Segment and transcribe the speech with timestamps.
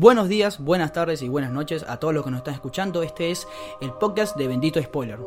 [0.00, 3.02] Buenos días, buenas tardes y buenas noches a todos los que nos están escuchando.
[3.02, 3.46] Este es
[3.82, 5.18] el podcast de Bendito Spoiler.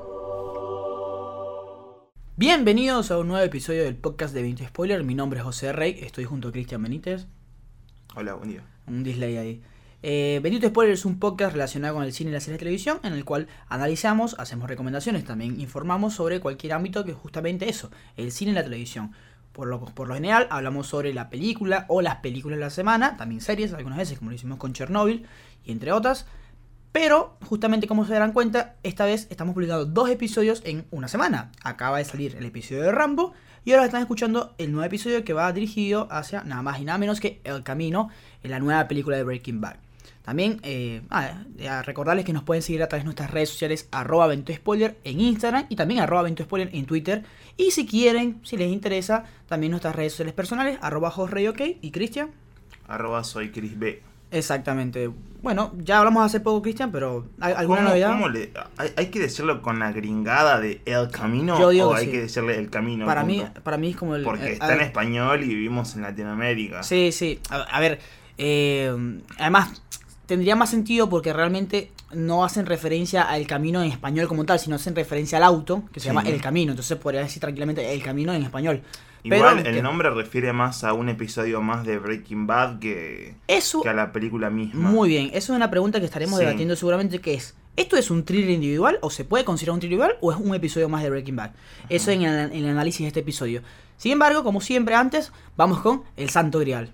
[2.37, 5.03] Bienvenidos a un nuevo episodio del podcast de Bendito Spoiler.
[5.03, 7.27] Mi nombre es José Rey, estoy junto a Cristian Benítez.
[8.15, 8.63] Hola, buen día.
[8.87, 9.61] Un display ahí.
[10.01, 12.99] Eh, Bendito Spoiler es un podcast relacionado con el cine y las series de televisión
[13.03, 17.91] en el cual analizamos, hacemos recomendaciones, también informamos sobre cualquier ámbito que es justamente eso,
[18.17, 19.11] el cine y la televisión.
[19.53, 23.73] Por lo, general hablamos sobre la película o las películas de la semana, también series
[23.73, 25.25] algunas veces como lo hicimos con Chernobyl
[25.63, 26.25] y entre otras.
[26.91, 31.51] Pero justamente como se darán cuenta, esta vez estamos publicando dos episodios en una semana.
[31.63, 33.33] Acaba de salir el episodio de Rambo
[33.65, 36.97] y ahora están escuchando el nuevo episodio que va dirigido hacia nada más y nada
[36.97, 38.09] menos que El Camino
[38.43, 39.82] en la nueva película de Breaking Bad.
[40.23, 43.87] También eh, ah, a recordarles que nos pueden seguir a través de nuestras redes sociales
[43.91, 47.23] arroba Spoiler en Instagram y también arroba Spoiler en Twitter.
[47.57, 52.29] Y si quieren, si les interesa, también nuestras redes sociales personales arroba OK y Cristian.
[52.87, 54.01] Arroba soy Chris B.
[54.31, 55.11] Exactamente.
[55.43, 58.11] Bueno, ya hablamos hace poco, Cristian, pero ¿alguna ¿Cómo- novedad?
[58.13, 61.93] cómo le- hay, hay que decirlo con la gringada de El Camino Yo digo o
[61.93, 62.11] que hay sí.
[62.11, 63.05] que decirle El Camino?
[63.05, 64.23] para, mí, para mí es como el...
[64.23, 66.81] Porque eh, está en ver, español y vivimos en Latinoamérica.
[66.81, 67.39] Sí, sí.
[67.51, 67.99] A, a ver,
[68.39, 69.83] eh, además
[70.25, 74.75] tendría más sentido porque realmente no hacen referencia al camino en español como tal, sino
[74.75, 76.07] hacen referencia al auto, que se Sí.
[76.09, 76.71] llama El Camino.
[76.71, 78.81] Entonces podría decir tranquilamente El Camino en español.
[79.25, 83.35] Igual Pero, el que- nombre refiere más a un episodio más de Breaking Bad que,
[83.47, 84.89] Eso, que a la película misma.
[84.89, 85.27] muy bien.
[85.33, 86.45] Eso es una pregunta que estaremos Sí.
[86.45, 89.93] debatiendo seguramente, que es, ¿esto es un thriller individual o se puede considerar un thriller
[90.01, 91.51] individual o es un episodio más de Breaking Bad?
[91.87, 93.61] Eso en el, en el análisis de este episodio.
[93.97, 96.91] Sin embargo, como siempre antes, vamos con El Santo Grial.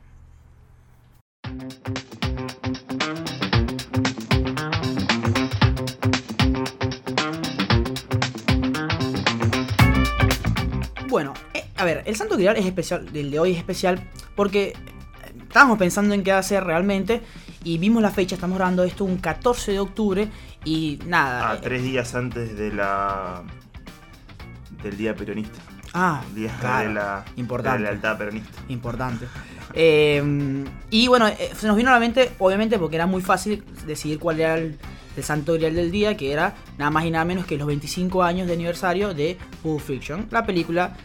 [11.09, 13.99] Bueno, eh, a ver, el Santo Grial es especial, el de hoy es especial
[14.35, 14.73] porque eh,
[15.41, 17.21] estábamos pensando en qué hacer realmente
[17.63, 20.29] y vimos la fecha, estamos grabando esto un 14 de octubre
[20.63, 21.49] y nada.
[21.49, 23.43] A eh, tres días antes de la
[24.83, 25.59] del día peronista.
[25.93, 27.77] Ah, El día claro, de, la, importante.
[27.79, 28.61] de la lealtad peronista.
[28.69, 29.27] importante.
[29.73, 33.63] Eh, y bueno, eh, se nos vino a la mente, obviamente, porque era muy fácil
[33.85, 34.79] decidir cuál era el,
[35.15, 38.23] el santo grial del día, que era nada más y nada menos que los 25
[38.23, 40.27] años de aniversario de Pulp Fiction.
[40.31, 40.95] La película,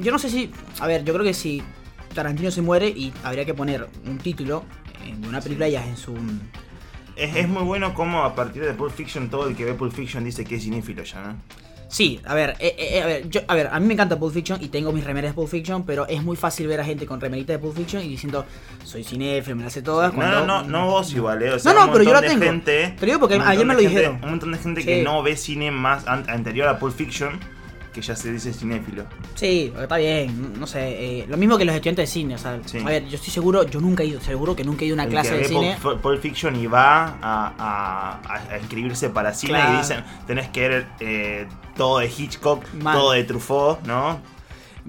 [0.00, 1.62] yo no sé si, a ver, yo creo que si
[2.14, 4.64] Tarantino se muere y habría que poner un título
[5.04, 6.14] de una película ya en su...
[7.16, 9.92] Es, es muy bueno como a partir de Pulp Fiction todo el que ve Pulp
[9.92, 11.36] Fiction dice que es cinéfilo ya, ¿no?
[11.90, 14.32] Sí, a ver, eh, eh, a ver, yo, a ver, a mí me encanta Pulp
[14.32, 17.04] Fiction y tengo mis remeras de Pulp Fiction, pero es muy fácil ver a gente
[17.04, 18.46] con remerita de Pulp Fiction y diciendo,
[18.84, 20.14] soy cinéfilo, me las sé todas.
[20.14, 21.52] No, no, no, no vos igual, ¿eh?
[21.54, 22.44] O sea, No, no, pero yo la tengo.
[22.44, 24.20] Gente, Te lo digo porque ayer me lo gente- dijeron.
[24.22, 24.86] Un montón de gente Sí.
[24.86, 27.40] que no ve cine más an- anterior a Pulp Fiction
[27.92, 29.04] que ya se dice cinéfilo.
[29.34, 32.58] Sí, está bien, no sé, eh, lo mismo que los estudiantes de cine, o sea,
[32.64, 32.78] Sí.
[32.78, 34.96] a ver, yo estoy seguro, yo nunca he ido, seguro que nunca he ido a
[34.96, 35.76] una El clase que de cine.
[35.80, 38.20] Pulp Fiction y va a, a-
[38.52, 39.74] a- inscribirse para cine Claro.
[39.74, 41.46] y dicen, tenés que ver eh,
[41.76, 44.20] todo de Hitchcock, todo de Truffaut, ¿no?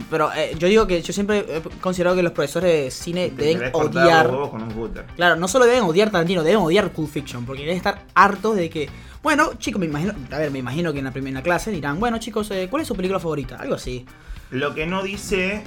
[0.09, 3.44] Pero eh, yo digo que yo siempre he considerado que los profesores de cine Te
[3.44, 4.28] deben odiar.
[4.50, 4.91] con un.
[5.16, 8.69] Claro, no solo deben odiar Tarantino, deben odiar Pulp Fiction, porque deben estar hartos de
[8.69, 8.90] que.
[9.22, 10.13] Bueno, chicos, me imagino.
[10.31, 12.88] A ver, me imagino que en la primera clase dirán, bueno, chicos, eh, ¿cuál es
[12.88, 13.57] su película favorita?
[13.57, 14.06] Algo así.
[14.50, 15.62] Lo que no dice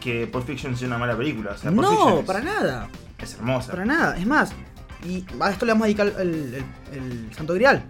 [0.00, 1.52] que Pulp Fiction sea una mala película.
[1.52, 2.88] O sea, Pulp No, Fiction es- para nada.
[3.18, 3.70] Es hermosa.
[3.72, 4.16] Para nada.
[4.16, 4.52] Es más,
[5.08, 7.82] y a esto le vamos a dedicar el, el- el Santo Grial.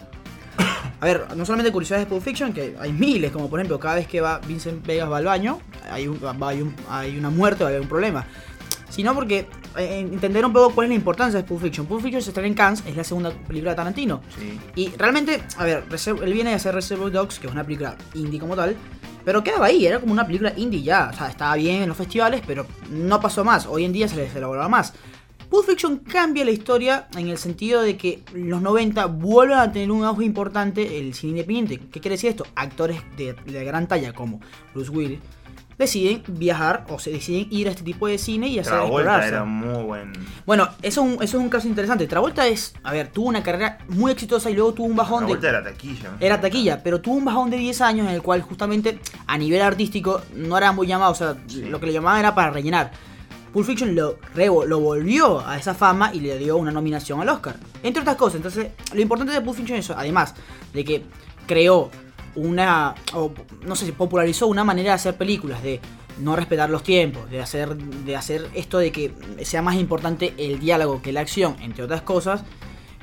[1.02, 3.96] A ver, no solamente curiosidades de Pulp Fiction, que hay miles, como por ejemplo, cada
[3.96, 5.58] vez que va Vincent Vegas va al baño,
[5.90, 8.24] hay, un- va- hay, un- hay una muerte o hay un problema.
[8.88, 11.86] Sino porque eh, entender un poco cuál es la importancia de Pulp Fiction.
[11.86, 14.20] Pulp Fiction se estrena en Cannes, es la segunda película de Tarantino.
[14.38, 14.60] Sí.
[14.76, 18.38] Y realmente, a ver, él viene de hacer Reservoir Dogs, que es una película indie
[18.38, 18.76] como tal,
[19.24, 21.10] pero quedaba ahí, era como una película indie ya.
[21.12, 23.66] O sea, estaba bien en los festivales, pero no pasó más.
[23.66, 24.92] Hoy en día se les elaboraba más.
[25.52, 29.90] Pulp Fiction cambia la historia en el sentido de que los 90 vuelven a tener
[29.90, 31.78] un auge importante el cine independiente.
[31.92, 32.46] ¿Qué quiere decir esto?
[32.54, 34.40] Actores de, de gran talla como
[34.72, 35.18] Bruce Willis
[35.76, 39.44] deciden viajar o se deciden ir a este tipo de cine y hacer Travolta era
[39.44, 40.12] muy buen.
[40.46, 42.06] Bueno, eso, es un- eso es un caso interesante.
[42.06, 45.42] Travolta es, a ver, tuvo una carrera muy exitosa y luego tuvo un bajón Travolta
[45.42, 45.48] de...
[45.48, 46.10] era taquilla.
[46.18, 49.60] Era taquilla, pero tuvo un bajón de 10 años en el cual justamente a nivel
[49.60, 51.62] artístico no era muy llamado, o sea, Sí.
[51.64, 52.90] lo que le llamaban era para rellenar.
[53.52, 54.18] Pulp Fiction lo,
[54.66, 57.56] lo volvió a esa fama y le dio una nominación al Oscar.
[57.82, 60.34] Entre otras cosas, entonces, lo importante de Pulp Fiction es eso, además
[60.72, 61.02] de que
[61.46, 61.90] creó
[62.34, 63.32] una, o
[63.66, 65.80] no sé si popularizó una manera de hacer películas, de
[66.18, 69.12] no respetar los tiempos, de hacer, de hacer esto de que
[69.42, 72.44] sea más importante el diálogo que la acción, entre otras cosas.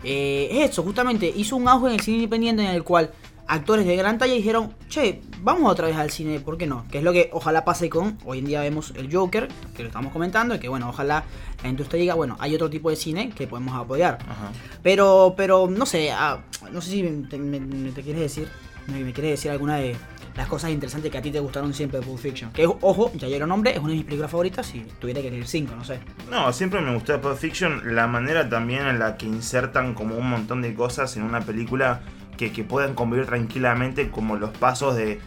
[0.03, 3.11] Eh, es eso, justamente hizo un auge en el cine independiente en el cual
[3.49, 6.85] actores de gran talla dijeron, che, vamos otra vez al cine, ¿por qué no?
[6.89, 9.89] Que es lo que ojalá pase con, hoy en día vemos el Joker, que lo
[9.89, 11.23] estamos comentando, y que bueno, ojalá
[11.63, 14.19] la industria diga, bueno, hay otro tipo de cine que podemos apoyar.
[14.21, 14.51] Ajá.
[14.83, 16.39] Pero, pero, no sé, ah,
[16.71, 18.47] no sé si te, me- me- te quieres decir,
[18.87, 19.95] me, me quieres decir alguna de
[20.37, 22.51] las cosas interesantes que a ti te gustaron siempre de Pulp Fiction.
[22.53, 25.47] Que, ojo, ya lo nombré, es una de mis películas favoritas, y tuviera que elegir
[25.47, 25.99] cinco, no sé.
[26.29, 30.29] No, siempre me gustó Pulp Fiction la manera también en la que insertan como un
[30.29, 32.01] montón de cosas en una película
[32.39, 35.19] que, que puedan convivir tranquilamente, como los pasos de,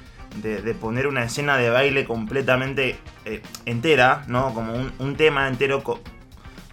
[0.43, 4.55] de- de poner una escena de baile completamente eh, entera, ¿no?
[4.55, 6.01] Como un, un tema entero co-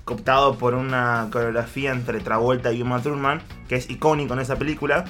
[0.06, 5.04] cooptado por una coreografía entre Travolta y Uma Thurman, que es icónico en esa película.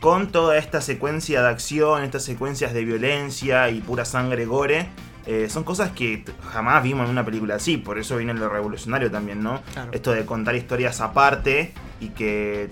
[0.00, 4.88] Con toda esta secuencia de acción, estas secuencias de violencia y pura sangre gore,
[5.24, 9.10] eh, son cosas que jamás vimos en una película así, por eso viene lo revolucionario
[9.10, 9.62] también, ¿no?
[9.72, 9.90] Claro.
[9.94, 12.68] Esto de contar historias aparte y que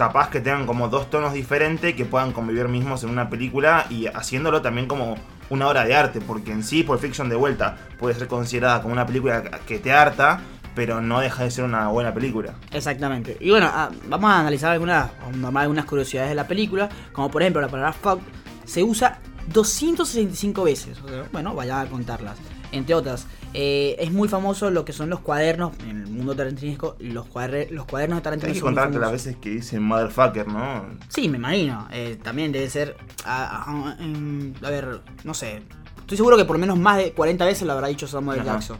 [0.00, 4.06] capaz que tengan como dos tonos diferentes que puedan convivir mismos en una película y
[4.06, 5.16] haciéndolo también como
[5.50, 8.94] una obra de arte, porque en sí Pulp Fiction de vuelta puede ser considerada como
[8.94, 10.40] una película que te harta,
[10.74, 12.54] pero no deja de ser una buena película.
[12.72, 13.36] Exactamente.
[13.40, 15.10] Y bueno, ah, vamos a analizar algunas,
[15.54, 18.20] algunas curiosidades de la película, como por ejemplo la palabra fuck
[18.64, 19.18] se usa
[19.52, 20.96] 265 veces.
[21.30, 22.38] Bueno, vaya a contarlas.
[22.72, 26.96] Entre otras, eh, es muy famoso lo que son los cuadernos en el mundo tarantinesco.
[27.00, 30.86] Los, cuader- los cuadernos de Tarantino Tienes que contarte las veces que dicen motherfucker, ¿no?
[31.08, 31.88] Sí, me imagino.
[31.92, 32.96] Eh, también debe ser.
[33.24, 35.62] ah, ah, em, a ver, no sé.
[35.98, 38.52] Estoy seguro que por lo menos más de 40 veces lo habrá dicho Samuel Ajá.
[38.54, 38.78] Jackson.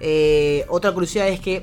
[0.00, 1.62] Eh, otra curiosidad es que.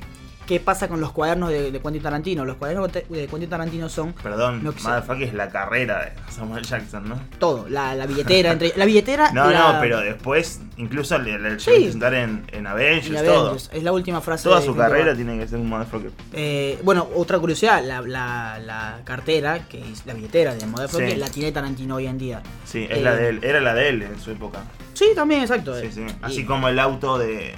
[0.50, 2.44] ¿Qué pasa con los cuadernos de, de Quentin Tarantino?
[2.44, 6.66] Los cuadernos de Quentin Tarantino son Perdón, Lo que motherfucker es la carrera de Samuel
[6.66, 7.20] Jackson, ¿no?
[7.38, 7.70] todo.
[7.70, 8.74] La, la billetera, entre.
[8.76, 9.32] La billetera.
[9.34, 11.24] No, la- no, pero después incluso Sí.
[11.24, 13.40] llegó a presentar en, en Avengers, la todo.
[13.50, 14.46] Avengers, Es la última frase.
[14.46, 16.10] Toda de su carrera tiene que ser un motherfucker.
[16.34, 21.18] Eh, bueno, otra curiosidad, la, la, la cartera, que es la billetera de Motherfucker, Sí.
[21.18, 22.42] la tiene Tarantino hoy en día.
[22.66, 24.64] Sí, es Eh, la de él, era la de él en su época.
[24.96, 25.80] Sí, también, exacto.
[25.80, 26.02] Sí, sí.
[26.02, 27.54] Y- Así como el auto de.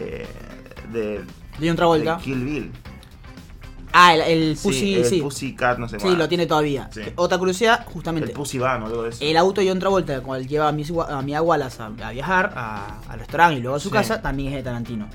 [0.00, 0.26] de.
[0.92, 1.20] de,
[1.58, 2.16] de John Travolta.
[2.16, 2.72] de Kill Bill.
[3.94, 5.20] Ah, el, el Pussy, sí, el sí.
[5.20, 6.88] Pussycat, no sé Sí, lo tiene todavía.
[6.92, 7.02] Sí.
[7.16, 8.32] Otra curiosidad, El justamente.
[8.32, 9.18] Pussy Van o algo de eso.
[9.22, 12.10] El auto de John Travolta, con el lleva a Wa- a Mia Wallace a, a
[12.10, 13.92] viajar a- al restaurante y luego a su Sí.
[13.94, 15.08] casa, también es de Tarantino.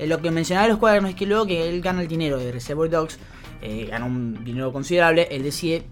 [0.00, 2.36] Eh, lo que mencionaba de los cuadernos es que luego que él gana el dinero
[2.38, 3.20] de Reservoir Dogs,
[3.62, 5.84] eh, gana un dinero considerable, él decide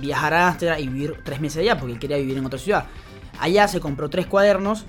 [0.00, 2.84] viajar a Amsterdam y vivir tres meses allá, porque él quería vivir en otra ciudad.
[3.40, 4.84] Allá se compró tres cuadernos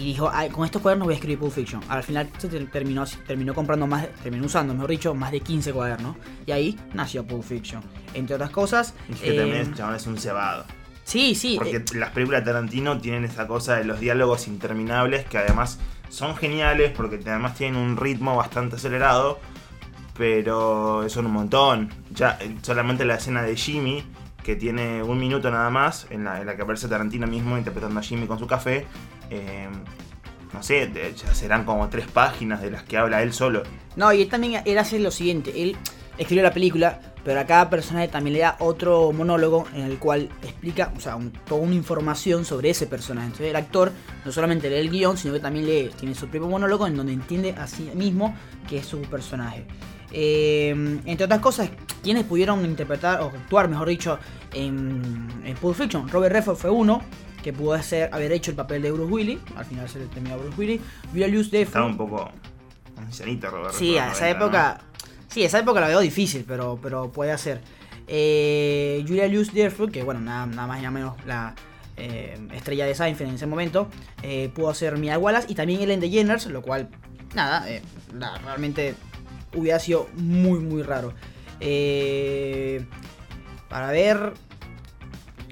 [0.00, 1.80] y dijo, "Ay, con estos cuadernos voy a escribir Pulp Fiction.
[1.88, 5.72] Al final se ter- terminó, terminó comprando más, terminó usando, mejor dicho, más de 15
[5.72, 6.16] cuadernos.
[6.46, 7.82] Y ahí nació Pulp Fiction.
[8.14, 8.94] Entre otras cosas...
[9.08, 10.64] Y que eh, también el chabón es un cebado.
[11.04, 11.56] Sí, sí.
[11.58, 15.78] Porque eh, las películas de Tarantino tienen esa cosa de los diálogos interminables que además
[16.10, 19.40] son geniales porque además tienen un ritmo bastante acelerado,
[20.16, 21.90] pero son un montón.
[22.10, 24.04] Ya eh, solamente la escena de Jimmy,
[24.42, 28.00] que tiene un minuto nada más, en la, en la que aparece Tarantino mismo interpretando
[28.00, 28.86] a Jimmy con su café,
[29.30, 29.68] eh,
[30.52, 33.62] no sé, ya serán como tres páginas de las que habla él solo.
[33.96, 35.76] No, y él también él hace lo siguiente, él
[36.16, 40.28] escribió la película, pero a cada personaje también le da otro monólogo en el cual
[40.42, 43.26] explica, o sea, toda una información sobre ese personaje.
[43.26, 43.92] Entonces el actor
[44.24, 47.12] no solamente lee el guion, sino que también lee, tiene su propio monólogo en donde
[47.12, 48.34] entiende a sí mismo
[48.68, 49.64] que es su personaje.
[50.10, 50.70] Eh,
[51.04, 51.70] entre otras cosas,
[52.02, 54.18] quienes pudieron interpretar o actuar, mejor dicho,
[54.54, 57.02] en, en Pulp Fiction, Robert Redford fue uno
[57.42, 60.34] que pudo hacer, haber hecho el papel de Bruce Willis, al final se le terminó
[60.34, 60.80] a Bruce Willis,
[61.10, 62.30] Julia Louis Estaba Dreyfus un poco
[62.96, 63.74] ancianito, Robert.
[63.74, 64.44] Sí, a esa 90, ¿no?
[64.44, 64.80] época.
[65.28, 67.60] Sí, esa época la veo difícil, pero, pero puede hacer.
[68.06, 71.54] Eh, Julia Louis Dreyfus, que bueno, nada, nada más y nada menos la
[71.96, 73.88] eh, estrella de Seinfeld en ese momento,
[74.22, 76.88] eh, pudo hacer Mia Wallace y también Ellen DeGeneres, lo cual,
[77.34, 77.66] nada,
[78.14, 78.94] la- realmente
[79.54, 81.12] hubiera sido muy, muy raro.
[83.68, 84.32] Para ver.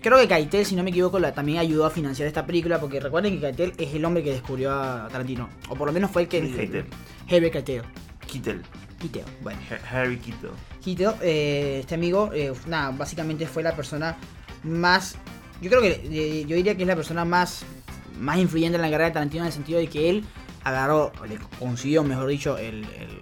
[0.07, 3.01] Creo que Keitel, si no me equivoco, la- también ayudó a financiar esta película, porque
[3.01, 6.23] recuerden que Keitel es el hombre que descubrió a Tarantino, o por lo menos fue
[6.23, 6.39] el que...
[6.43, 6.85] ¿Quién es Keitel?
[7.29, 7.83] Harvey Keitel.
[8.25, 8.63] Kittel.
[9.01, 9.59] Keitel, bueno.
[9.69, 10.51] Ha- Harry Kittel.
[10.81, 14.17] Quito, eh, este amigo, eh, nada, básicamente fue la persona
[14.63, 15.17] más.
[15.61, 17.65] Yo creo que eh, yo diría que es la persona más,
[18.17, 20.25] más influyente en la carrera de Tarantino en el sentido de que él
[20.63, 23.21] agarró, le consiguió, mejor dicho, el, el-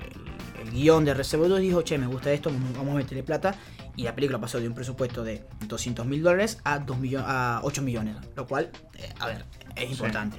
[0.62, 3.54] el- guion de Reservoir y dijo, che, me gusta esto, vamos a meterle plata.
[3.96, 7.60] Y la película pasó de un presupuesto de 200 mil dólares a, 2 millo- a
[7.62, 9.44] 8 millones, lo cual, eh, a ver,
[9.76, 10.36] es importante.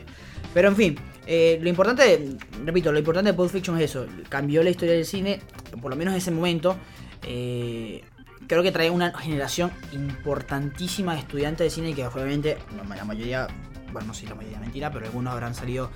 [0.53, 4.62] Pero en fin, eh, lo importante, repito, lo importante de Pulp Fiction es eso, cambió
[4.63, 5.41] la historia del cine,
[5.81, 6.75] por lo menos en ese momento.
[7.24, 8.03] eh,
[8.47, 13.47] creo que trae una generación importantísima de estudiantes de cine que obviamente la mayoría,
[13.91, 15.89] bueno, no sé si la mayoría mentira, pero algunos habrán salido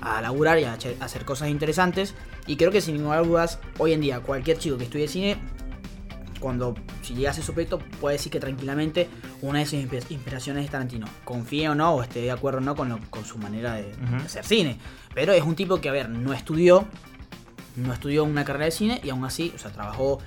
[0.00, 2.14] a laburar y a hacer cosas interesantes.
[2.46, 5.36] Y creo que sin ninguna duda, hoy en día, cualquier chico que estudie cine,
[6.44, 9.08] cuando si llegase su proyecto puede decir que tranquilamente
[9.40, 11.06] una de sus inspi- inspiraciones es Tarantino.
[11.24, 13.92] Confíe o no, o esté de acuerdo o no con, lo- con su manera de,
[14.24, 14.78] hacer cine.
[15.14, 16.86] Pero es un tipo que, a ver, no estudió,
[17.76, 20.18] no estudió una carrera de cine y aún así, o sea, trabajó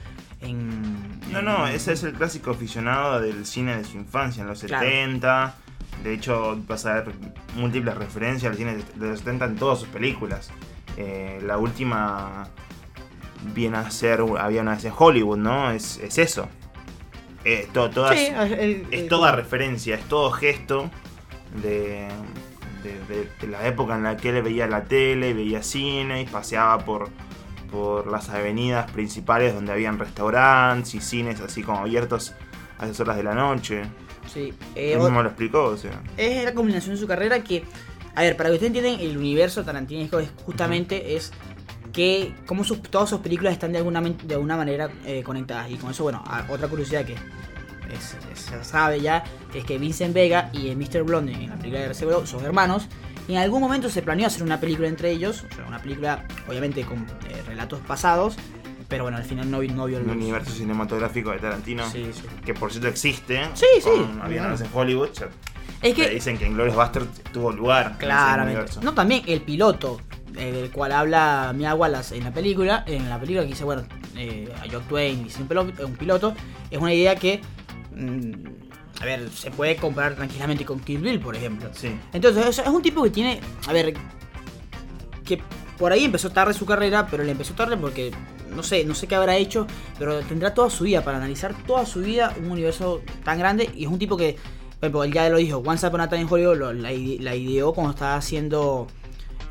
[0.41, 1.19] en...
[1.31, 4.61] No, en- no, ese es el clásico aficionado del cine de su infancia, en los
[4.63, 4.85] Claro.
[4.87, 5.55] 70.
[6.03, 7.13] De hecho, vas a ver
[7.55, 10.49] múltiples referencias al cine de los 70 en todas sus películas.
[10.97, 12.47] Eh, la última
[13.53, 15.71] viene a ser Había una vez en Hollywood, ¿no?
[15.71, 16.47] Es, es eso.
[17.45, 20.89] Eh, to- todas, Sí, el- es el- toda referencia, es todo gesto
[21.61, 22.07] de,
[22.83, 26.25] de- de- de la época en la que él veía la tele, veía cine y
[26.25, 27.09] paseaba por,
[27.71, 32.33] por las avenidas principales donde habían restaurantes y cines así como abiertos
[32.79, 33.83] a esas horas de la noche.
[34.31, 36.01] Sí, eh, Él mismo lo explicó, o sea.
[36.17, 37.63] es la combinación de su carrera que,
[38.13, 41.31] a ver, para que ustedes entiendan, el universo tarantinesco es justamente es
[41.97, 45.71] que como sus, todas sus películas están de alguna, de alguna manera eh, conectadas.
[45.71, 49.79] Y con eso, bueno, a- otra curiosidad que es- es- se sabe ya, es que
[49.79, 51.01] Vincent Vega y Mr.
[51.01, 52.87] Blonde en la película de Reservoir son hermanos.
[53.27, 56.23] Y en algún momento se planeó hacer una película entre ellos, o sea, una película
[56.47, 58.35] obviamente con eh, relatos pasados,
[58.87, 61.89] pero bueno, al final no, no vio el Un universo cinematográfico de Tarantino.
[61.89, 62.21] Sí, sí.
[62.45, 63.41] Que por cierto existe.
[63.55, 63.89] Sí, sí.
[64.29, 65.09] vez en Hollywood.
[65.81, 67.85] Es que dicen que en Glorious Bastard tuvo lugar.
[67.87, 68.71] en ese Claramente.
[68.83, 69.99] No, también el piloto
[70.37, 73.83] eh, del cual habla Mia Wallace en la película, en la película que dice, bueno,
[74.15, 75.47] eh, a Jock Twain dice un,
[75.97, 76.33] piloto,
[76.71, 77.41] es una idea que,
[77.95, 78.31] mm,
[79.01, 81.69] a ver, se puede comparar tranquilamente con Kill Bill, por ejemplo.
[81.73, 81.95] Sí.
[82.13, 83.93] Entonces, es, es un tipo que tiene, a ver,
[85.25, 85.41] que
[85.77, 88.11] por ahí empezó tarde su carrera, pero le empezó tarde porque
[88.55, 89.67] no sé, no sé qué habrá hecho,
[89.99, 93.83] pero tendrá toda su vida para analizar toda su vida un universo tan grande y
[93.83, 94.35] es un tipo que,
[94.79, 97.19] por ejemplo, él ya lo dijo, Once Upon a Time in Hollywood lo- la, ide-
[97.21, 98.87] la ideó cuando estaba haciendo,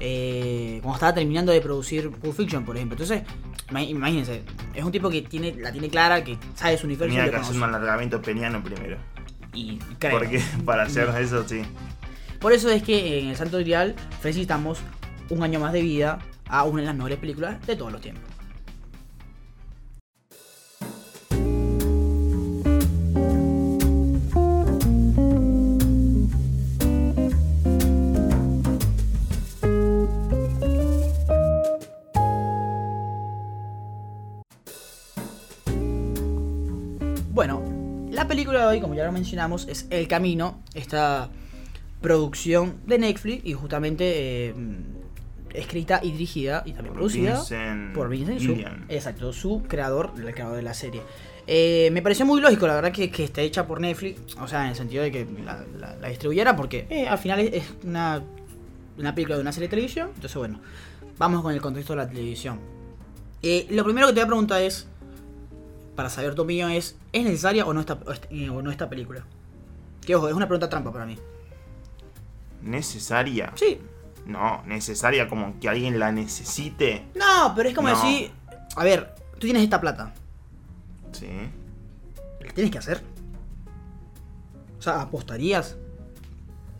[0.00, 2.94] eh, cuando estaba terminando de producir Pulp Fiction, por ejemplo.
[3.00, 3.22] Entonces,
[3.70, 4.42] ima- imagínense,
[4.74, 7.56] es un tipo que tiene, la tiene clara, que sabe su universo Tenía que hacer
[7.56, 8.96] un alargamiento peniano primero.
[9.54, 10.18] Y creo.
[10.18, 11.62] Porque para hacer eso, sí.
[12.40, 14.78] Por eso es que en el Santo Grial felicitamos
[15.30, 18.22] un año más de vida a una de las mejores películas de todos los tiempos.
[38.46, 41.28] Película de hoy, como ya lo mencionamos, es El Camino, esta
[42.00, 44.54] producción de Netflix y justamente eh,
[45.54, 48.52] escrita y dirigida y también Por producida Vincent por Vincent, su,
[48.88, 51.02] exacto, su creador, el creador de la serie.
[51.48, 54.62] Eh, me pareció muy lógico, la verdad, que, que esté hecha por Netflix, o sea,
[54.64, 57.64] en el sentido de que la, la- la distribuyera, porque eh, al final es, es
[57.84, 58.22] una,
[58.98, 60.60] una película de una serie de televisión, entonces bueno,
[61.18, 62.58] vamos con el contexto de la televisión.
[63.70, 64.88] Lo primero que te voy a preguntar es,
[65.96, 68.88] para saber tu opinión, es, ¿es necesaria o no esta, o esta- o no esta
[68.88, 69.24] película?
[70.04, 71.18] Que ojo, es una pregunta trampa para mí.
[72.62, 73.52] ¿Necesaria?
[73.54, 73.80] Sí,
[74.26, 77.06] No, necesaria como que alguien la necesite.
[77.14, 77.94] no, pero es como No.
[77.94, 78.32] decir,
[78.74, 80.12] a ver, tú tienes esta plata,
[81.12, 81.28] Sí.
[82.44, 83.02] ¿la tienes que hacer?
[84.78, 85.76] O sea, ¿apostarías?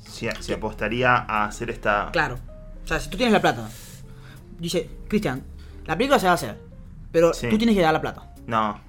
[0.09, 2.11] Si, apostaría a hacer esta.
[2.13, 2.37] Claro.
[2.85, 3.69] O sea, si tú tienes la plata,
[4.59, 5.43] dice, Cristian,
[5.85, 6.59] la película se va a hacer,
[7.13, 7.49] pero Sí.
[7.49, 8.35] tú tienes que dar la plata.
[8.47, 8.81] No.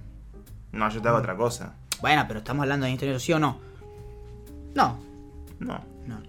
[0.72, 1.76] No, yo te hago otra cosa.
[2.02, 3.60] Bueno, pero estamos hablando de interior, ¿sí o no?
[4.76, 5.00] No,
[5.60, 5.82] No.
[6.06, 6.20] no.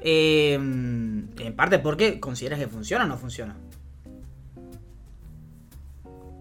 [0.00, 3.54] Eh, en parte porque consideras que funciona o no funciona.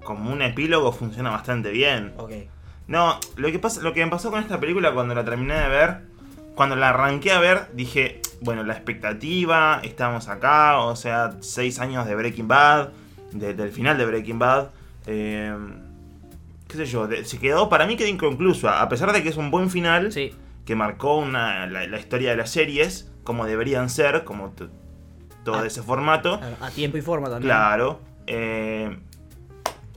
[0.03, 2.13] Como un epílogo funciona bastante bien.
[2.17, 2.31] Ok.
[2.88, 5.70] No, lo que pasa, lo que me pasó con esta película cuando la terminé de
[5.70, 6.01] ver,
[6.55, 12.08] cuando la arranqué a ver, dije, bueno, la expectativa, estamos acá, o sea, seis años
[12.08, 12.89] de Breaking Bad,
[13.31, 14.72] de- del final de Breaking Bad,
[15.05, 15.55] eh,
[16.71, 19.51] qué sé yo, se quedó, para mí quedó inconcluso, a pesar de que es un
[19.51, 20.31] buen final, Sí.
[20.65, 24.53] que marcó una, la, la historia de las series, como deberían ser, como
[25.43, 25.65] todo Ah.
[25.67, 26.39] ese formato.
[26.61, 27.49] A tiempo y forma también.
[27.49, 27.99] Claro.
[28.27, 28.97] eh,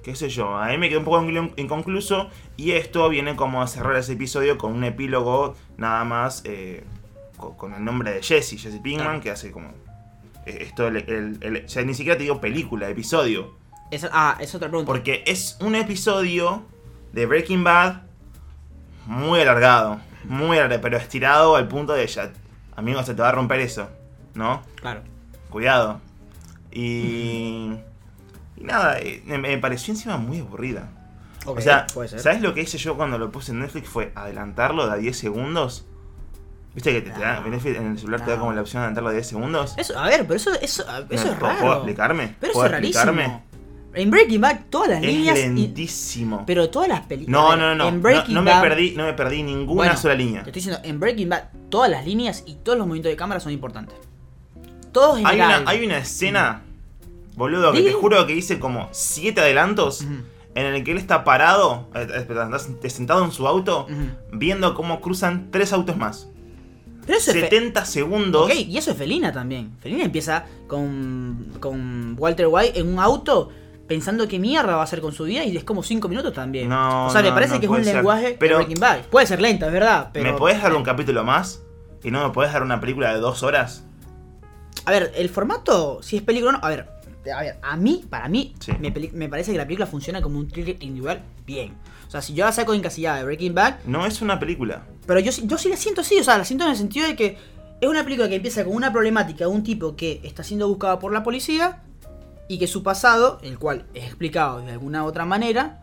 [0.02, 1.22] qué sé yo, a mí me quedó un poco
[1.56, 6.82] inconcluso y esto viene como a cerrar ese episodio con un epílogo nada más eh,
[7.36, 9.68] co- con, el nombre de Jesse, Jesse Pinkman, que hace como...
[10.46, 13.54] eh, Esto, el, el- el- o sea, ni siquiera te digo película, episodio.
[13.94, 14.86] Esa- ah, es otra pregunta.
[14.86, 16.62] Porque es un episodio
[17.12, 18.02] de Breaking Bad
[19.06, 22.32] muy alargado, muy alargado, pero estirado al punto de ya,
[22.76, 23.88] amigo, se te va a romper eso,
[24.34, 24.62] ¿no?
[24.80, 25.02] Claro.
[25.50, 26.00] Cuidado.
[26.72, 27.72] Y.
[28.56, 30.88] Y nada, eh, me, me pareció encima muy aburrida.
[31.46, 31.86] O sea.
[31.88, 33.88] ¿sabes lo que hice yo cuando lo puse en Netflix?
[33.88, 35.86] Fue adelantarlo de a 10 segundos.
[36.74, 37.48] ¿Viste que te, te da- No.
[37.48, 38.40] Netflix en el celular te da No.
[38.42, 39.74] como la opción de adelantarlo a 10 segundos?
[39.76, 41.60] Eso, a ver, pero eso, eso, eso ¿Me- es ¿puedo- raro.
[41.60, 42.34] ¿Puedo explicarme?
[42.40, 43.43] Pero eso ¿Puedo es rarísimo.
[43.94, 45.38] En Breaking Bad, todas las Es líneas.
[45.38, 46.44] y- lentísimo.
[46.46, 47.30] pero todas las películas.
[47.40, 48.02] No, no, no, En no.
[48.02, 50.42] Breaking No, no me perdí, no me perdí ninguna Bueno, sola línea.
[50.42, 53.40] Te estoy diciendo, en Breaking Bad, todas las líneas y todos los movimientos de cámara
[53.40, 53.96] son importantes.
[54.92, 55.62] Todos en Hay algo.
[55.62, 56.62] una, hay una escena,
[57.36, 60.02] boludo, que te juro que hice como siete adelantos
[60.54, 62.06] en el que él está parado, eh,
[62.82, 63.86] eh, sentado en su auto,
[64.32, 66.28] viendo cómo cruzan tres autos más.
[67.06, 67.36] Pero eso es.
[67.36, 68.46] fe- 70 segundos.
[68.46, 69.72] Ok, y eso es Felina también.
[69.80, 73.50] Felina empieza con, con Walter White en un auto
[73.86, 76.68] pensando qué mierda va a hacer con su vida y es como 5 minutos también.
[76.68, 77.96] No, o sea, me no, parece no que es un ser.
[77.96, 79.00] lenguaje Pero- de Breaking Bad.
[79.10, 80.32] Puede ser lenta, es verdad, pero...
[80.32, 81.62] ¿Me podés dar un capítulo más?
[82.02, 83.84] ¿Y no me podés dar una película de dos horas?
[84.86, 86.58] A ver, el formato, si es película o no...
[86.62, 86.88] A ver,
[87.34, 88.72] a ver, a mí, para mí, Sí.
[88.80, 91.74] me, me parece que la película funciona como un thriller individual bien.
[92.06, 94.82] O sea, si yo la saco encasillada de Breaking Bad, No es una película.
[95.06, 97.16] Pero yo, yo sí la siento así, o sea, la siento en el sentido de
[97.16, 97.38] que
[97.80, 100.98] es una película que empieza con una problemática de un tipo que está siendo buscado
[100.98, 101.82] por la policía
[102.48, 105.80] y que su pasado, el cual es explicado de alguna otra manera,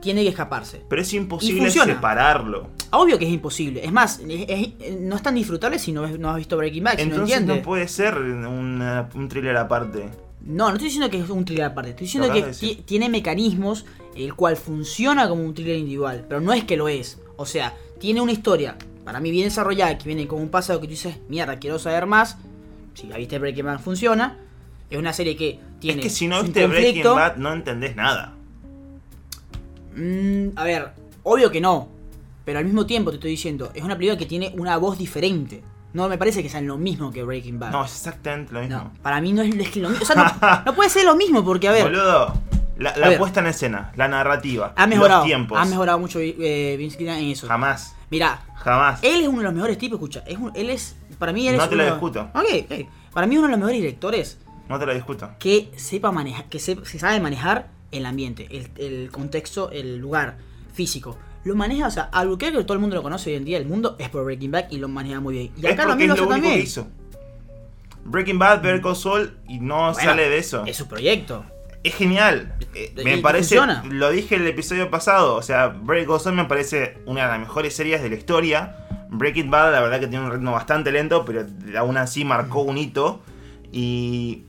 [0.00, 0.82] tiene que escaparse.
[0.88, 1.60] Pero es imposible
[1.94, 2.68] separarlo.
[2.90, 3.84] Obvio que es imposible.
[3.84, 4.46] Es más, es-
[4.80, 7.62] es- no es tan disfrutable si no, has visto Breaking Bad, si no Entonces no
[7.62, 10.10] puede ser una- un thriller aparte.
[10.42, 12.28] No, no estoy diciendo que es un thriller aparte, estoy diciendo
[12.60, 16.88] que tiene mecanismos el cual funciona como un thriller individual, pero no es que lo
[16.88, 17.18] es.
[17.36, 20.86] O sea, tiene una historia para mí bien desarrollada que viene con un pasado que
[20.86, 22.36] tú dices, mierda, quiero saber más.
[22.92, 24.38] Si la viste Breaking Bad funciona.
[24.90, 27.02] Es una serie que tiene es que si no viste Breaking.
[27.04, 28.34] Bad no entendés nada.
[29.96, 31.88] Mm, a ver, obvio que no.
[32.44, 35.62] Pero al mismo tiempo te estoy diciendo, es una película que tiene una voz diferente.
[35.94, 37.70] No me parece que sean lo mismo que Breaking Bad.
[37.70, 38.76] No, es exactamente lo mismo.
[38.76, 40.02] No, para mí no es, lo mismo.
[40.02, 42.34] O sea, no, no puede ser lo mismo porque, a ver, Boludo,
[42.78, 43.18] la, la A ver.
[43.18, 45.20] puesta en escena, la narrativa, ha mejorado.
[45.20, 45.58] los tiempos.
[45.58, 47.46] Ha mejorado mucho eh, Vince Gilligan en eso.
[47.46, 48.98] Jamás, Mirá, jamás.
[49.02, 50.24] él es uno de los mejores tipos, escucha.
[50.26, 52.28] Es un- él es, para mí, él No es te lo discuto.
[52.34, 52.86] Ok, ok.
[53.12, 54.38] Para mí, uno de los mejores directores
[54.68, 55.30] No te lo discuto.
[55.38, 60.36] que sepa manejar, que se, se sabe manejar el ambiente, el, el contexto, el lugar
[60.72, 61.16] físico.
[61.44, 63.66] Lo maneja, o sea, algo que todo el mundo lo conoce hoy en día, el
[63.66, 65.52] mundo es por Breaking Bad y lo maneja muy bien.
[65.56, 66.54] Y es acá lo porque mismo es lo hace único también.
[66.54, 66.88] que hizo.
[68.06, 70.64] Breaking Bad, Better Call Saul y no Bueno, sale de eso.
[70.66, 71.44] Es su proyecto.
[71.82, 72.54] Es genial.
[72.74, 73.84] Eh, me parece, funciona.
[73.86, 77.76] lo dije el episodio pasado, o sea, Breaking Saul me parece una de las mejores
[77.76, 78.76] series de la historia.
[79.10, 81.46] Breaking Bad, la verdad que tiene un ritmo bastante lento, pero
[81.78, 83.20] aún así marcó un hito.
[83.70, 84.44] Y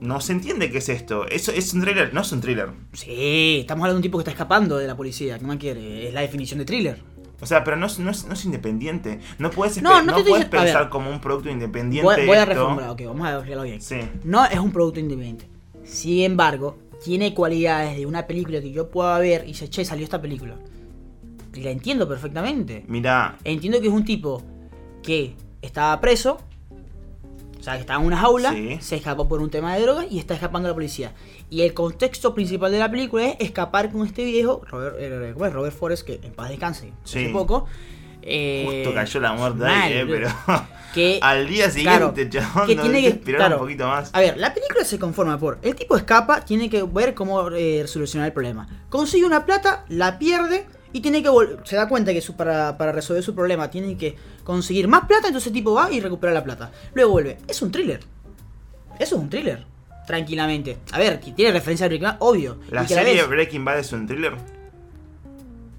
[0.00, 1.26] no se entiende qué es esto.
[1.28, 2.70] Eso es un thriller, no es un thriller.
[2.92, 5.38] Sí, estamos hablando de un tipo que está escapando de la policía.
[5.38, 6.08] ¿Qué más quiere?
[6.08, 7.02] Es la definición de thriller.
[7.40, 9.20] O sea, pero no es, no es, no es independiente.
[9.38, 10.62] No puedes, No, no te puedes ver.
[10.62, 12.04] pensar como un producto independiente.
[12.16, 13.82] Voy, voy a reformular, ok, vamos a explicarlo bien.
[13.82, 14.00] Sí.
[14.24, 15.46] No es un producto independiente.
[15.84, 20.04] Sin embargo, tiene cualidades de una película que yo pueda ver y dice, che, salió
[20.04, 20.56] esta película.
[21.54, 22.84] Y la entiendo perfectamente.
[22.88, 24.42] Mira, Entiendo que es un tipo
[25.02, 26.38] que estaba preso,
[27.66, 28.78] sea, que estaba en una jaula, Sí.
[28.80, 31.12] se escapó por un tema de drogas y está escapando de la policía.
[31.50, 35.46] Y el contexto principal de la película es escapar con este viejo, Robert, eh, ¿cómo
[35.46, 35.52] es?
[35.52, 37.24] Robert Forrest, que en paz descanse, Sí.
[37.24, 37.66] hace poco.
[38.28, 40.28] eh, justo cayó la muerte mal, ahí, eh, pero
[40.94, 43.54] que al día claro, siguiente, chabón, que no tiene que- esperar claro.
[43.56, 44.10] un poquito más.
[44.12, 45.58] A ver, la película se conforma por.
[45.62, 48.66] El tipo escapa, tiene que ver cómo eh, solucionar el problema.
[48.88, 51.28] Consigue una plata, la pierde y tiene que
[51.64, 55.26] Se da cuenta que su- para, para resolver su problema tiene que conseguir más plata,
[55.28, 56.70] entonces el tipo va y recupera la plata.
[56.94, 57.38] Luego vuelve.
[57.48, 58.00] Es un thriller.
[58.98, 59.64] Eso es un thriller.
[60.06, 60.78] Tranquilamente.
[60.92, 62.58] A ver, tiene referencia a Breaking Bad, obvio.
[62.70, 64.34] ¿La serie vez- Breaking Bad es un thriller?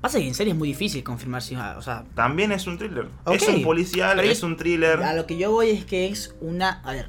[0.01, 1.55] Pasa que en serie es muy difícil confirmar si.
[1.55, 3.07] O sea, También es un thriller.
[3.31, 5.01] Es un policial, es un thriller.
[5.01, 6.81] A lo que yo voy es que es una.
[6.83, 7.07] A ver.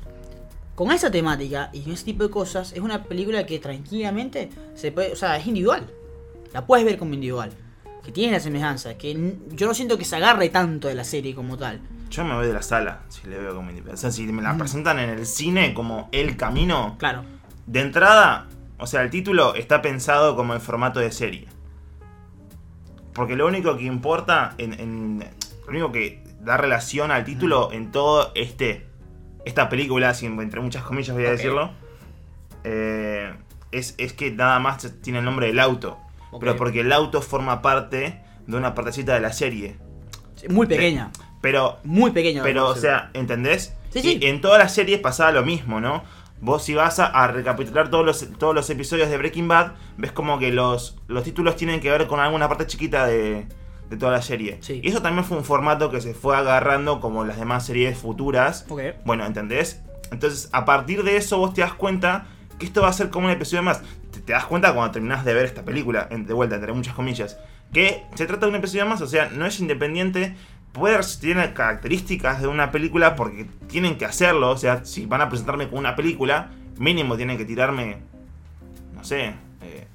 [0.74, 4.92] Con esa temática y con ese tipo de cosas, es una película que tranquilamente se
[4.92, 5.12] puede.
[5.12, 5.86] O sea, es individual.
[6.54, 7.50] La puedes ver como individual.
[8.08, 8.96] Que tiene la semejanza.
[8.96, 11.78] Que yo no siento que se agarre tanto de la serie como tal.
[12.08, 13.70] Yo me voy de la sala si le veo como.
[13.92, 17.22] O sea, si me la presentan en el cine como El Camino, Claro.
[17.66, 18.46] de entrada,
[18.78, 21.48] o sea, el título está pensado como en formato de serie.
[23.12, 25.18] Porque lo único que importa, en, en-
[25.64, 28.86] lo único que da relación al título en todo este
[29.44, 31.72] esta película, entre muchas comillas voy a decirlo,
[32.64, 33.34] eh,
[33.70, 35.98] es, es que nada más tiene el nombre del auto.
[36.40, 39.76] Pero porque el auto forma parte de una partecita de la serie.
[40.48, 41.10] Muy pequeña.
[41.40, 42.42] Pero Muy pequeña.
[42.42, 43.74] pero, o sea, ¿entendés?
[43.90, 44.18] Sí, Y sí.
[44.22, 46.02] en todas las series pasaba lo mismo, ¿no?
[46.40, 50.12] Vos si vas a, a recapitular todos los, todos los episodios de Breaking Bad, ves
[50.12, 53.46] como que los, los títulos tienen que ver con alguna parte chiquita de,
[53.90, 54.58] de toda la serie.
[54.60, 54.80] Sí.
[54.82, 58.66] Y eso también fue un formato que se fue agarrando como las demás series futuras.
[58.68, 58.80] Ok.
[59.04, 59.82] Bueno, ¿entendés?
[60.12, 62.26] Entonces, a partir de eso vos te das cuenta
[62.58, 63.82] que esto va a ser como un episodio más.
[64.10, 67.38] Te, das cuenta cuando terminás de ver esta película, de vuelta, entre muchas comillas,
[67.72, 70.34] que se trata de un episodio más, o sea, no es independiente.
[70.72, 74.50] Puede tiene características de una película porque tienen que hacerlo.
[74.50, 77.98] O sea, si van a presentarme con una película, mínimo tienen que tirarme
[79.02, 79.86] sé, eh,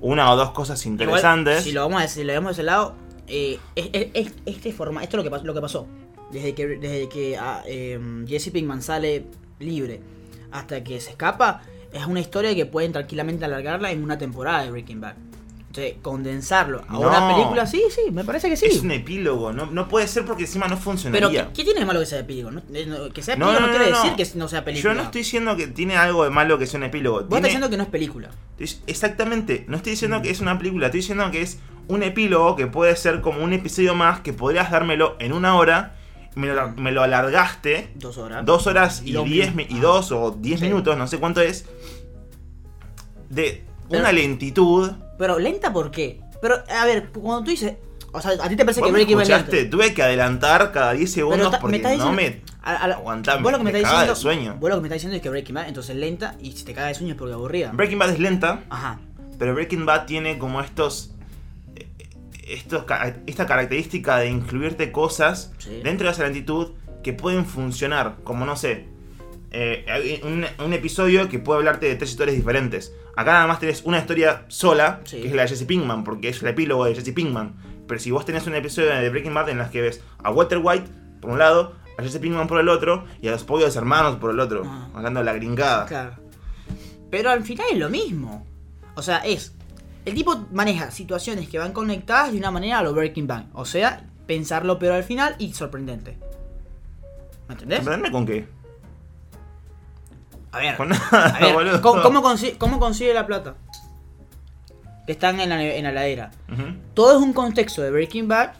[0.00, 1.54] una o dos cosas interesantes.
[1.54, 2.94] Igual, si lo vamos a, si lo vemos de ese lado,
[3.26, 5.86] eh, es- es- es- este forma, esto es lo que, lo que pasó.
[6.32, 9.26] Desde que, desde que ah, eh, Jesse Pinkman sale
[9.60, 10.00] libre
[10.50, 11.62] hasta que se escapa,
[11.94, 15.14] es una historia que pueden tranquilamente alargarla en una temporada de Breaking Bad.
[15.68, 17.00] Entonces, condensarlo a No.
[17.00, 18.66] una película, sí, sí, me parece que sí.
[18.66, 21.46] Es un epílogo, no, no puede ser porque encima no Pero, funcionaría.
[21.48, 22.52] ¿qué, qué tiene de malo que sea epílogo?
[22.52, 24.92] No- eh, que sea epílogo no, quiere decir que no sea película.
[24.92, 27.16] Yo no estoy diciendo que tiene algo de malo que sea un epílogo.
[27.22, 28.30] Vos Tiene- estás diciendo que no es película.
[28.86, 32.66] Exactamente, no estoy diciendo que es una película, estoy diciendo que es un epílogo que
[32.66, 35.96] puede ser como un episodio más que podrías dármelo en una hora,
[36.34, 38.44] me lo, me lo alargaste Dos horas.
[38.44, 39.80] dos horas y diez y Ah.
[39.80, 40.66] dos o diez Sí.
[40.66, 41.66] minutos, no sé cuánto es,
[43.28, 44.92] de Pero- una lentitud.
[45.18, 46.20] Pero lenta, ¿por qué?
[46.40, 47.74] Pero, a ver, cuando tú dices.
[48.12, 49.76] O sea, a ti te parece ¿Vos que Breaking Bad lento.
[49.76, 53.50] Tuve que adelantar cada 10 Pero segundos ta- porque no me a- a aguantaba, vos
[53.50, 54.56] lo que me me estás diciendo, de sueño.
[54.60, 56.64] Vos lo que me estás diciendo es que Breaking Bad entonces es lenta y si
[56.64, 57.72] te caga de sueño es porque aburrida.
[57.72, 59.00] Breaking Bad es lenta, Ajá.
[59.36, 61.10] pero Breaking Bad tiene como estos
[62.48, 65.80] estos ca- esta característica de incluirte cosas Sí.
[65.82, 68.86] dentro de esa lentitud que pueden funcionar, como no sé,
[69.50, 72.92] eh, un, un episodio que puede hablarte de tres historias diferentes.
[73.16, 75.20] Acá nada más tenés una historia sola, Sí.
[75.20, 77.54] que es la de Jesse Pinkman, porque es el epílogo de Jesse Pinkman.
[77.86, 80.58] Pero si vos tenés un episodio de Breaking Bad en las que ves a Walter
[80.62, 80.86] White
[81.20, 84.30] por un lado, a Jesse Pinkman por el otro y a los pollos hermanos por
[84.32, 84.88] el otro, Ah.
[84.94, 85.86] hablando de la gringada.
[85.86, 86.14] Claro.
[87.10, 88.44] Pero al final es lo mismo.
[88.96, 89.54] O sea, es.
[90.04, 93.44] El tipo maneja situaciones que van conectadas de una manera a lo Breaking Bad.
[93.54, 96.18] O sea, pensarlo pero al final y sorprendente.
[97.48, 97.78] ¿Me entendés?
[97.78, 98.46] ¿Sorprenderme con qué?
[100.52, 100.76] A ver.
[100.76, 101.80] Con nada, A ver, boludo.
[101.82, 103.54] ¿cómo, cómo consigue, cómo consigue la plata?
[105.06, 106.30] Que están en la, en la heladera.
[106.52, 106.62] Ujú.
[106.94, 108.52] Todo es un contexto de Breaking Bad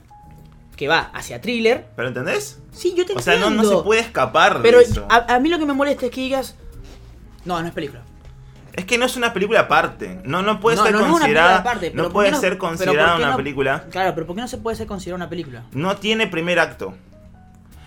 [0.76, 1.86] que va hacia thriller.
[1.94, 2.60] ¿Pero entendés?
[2.72, 3.70] Sí, yo te O sea, no, entiendo.
[3.70, 5.06] no se puede escapar Pero de eso.
[5.08, 6.56] a, a mí lo que me molesta es que digas.
[7.44, 8.02] No, no es película.
[8.76, 10.20] Es que no es una película aparte.
[10.24, 11.48] No, no puede No, ser no, no es una considerada.
[11.48, 13.84] película aparte, no ¿por puede no- ser pero ¿por considerada una no- película.
[13.90, 15.62] Claro, pero ¿por qué no se puede ser considerada una película?
[15.72, 16.94] No tiene primer acto.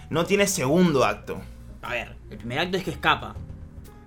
[0.09, 1.41] No tiene segundo acto.
[1.81, 3.35] A ver, el primer acto es que escapa.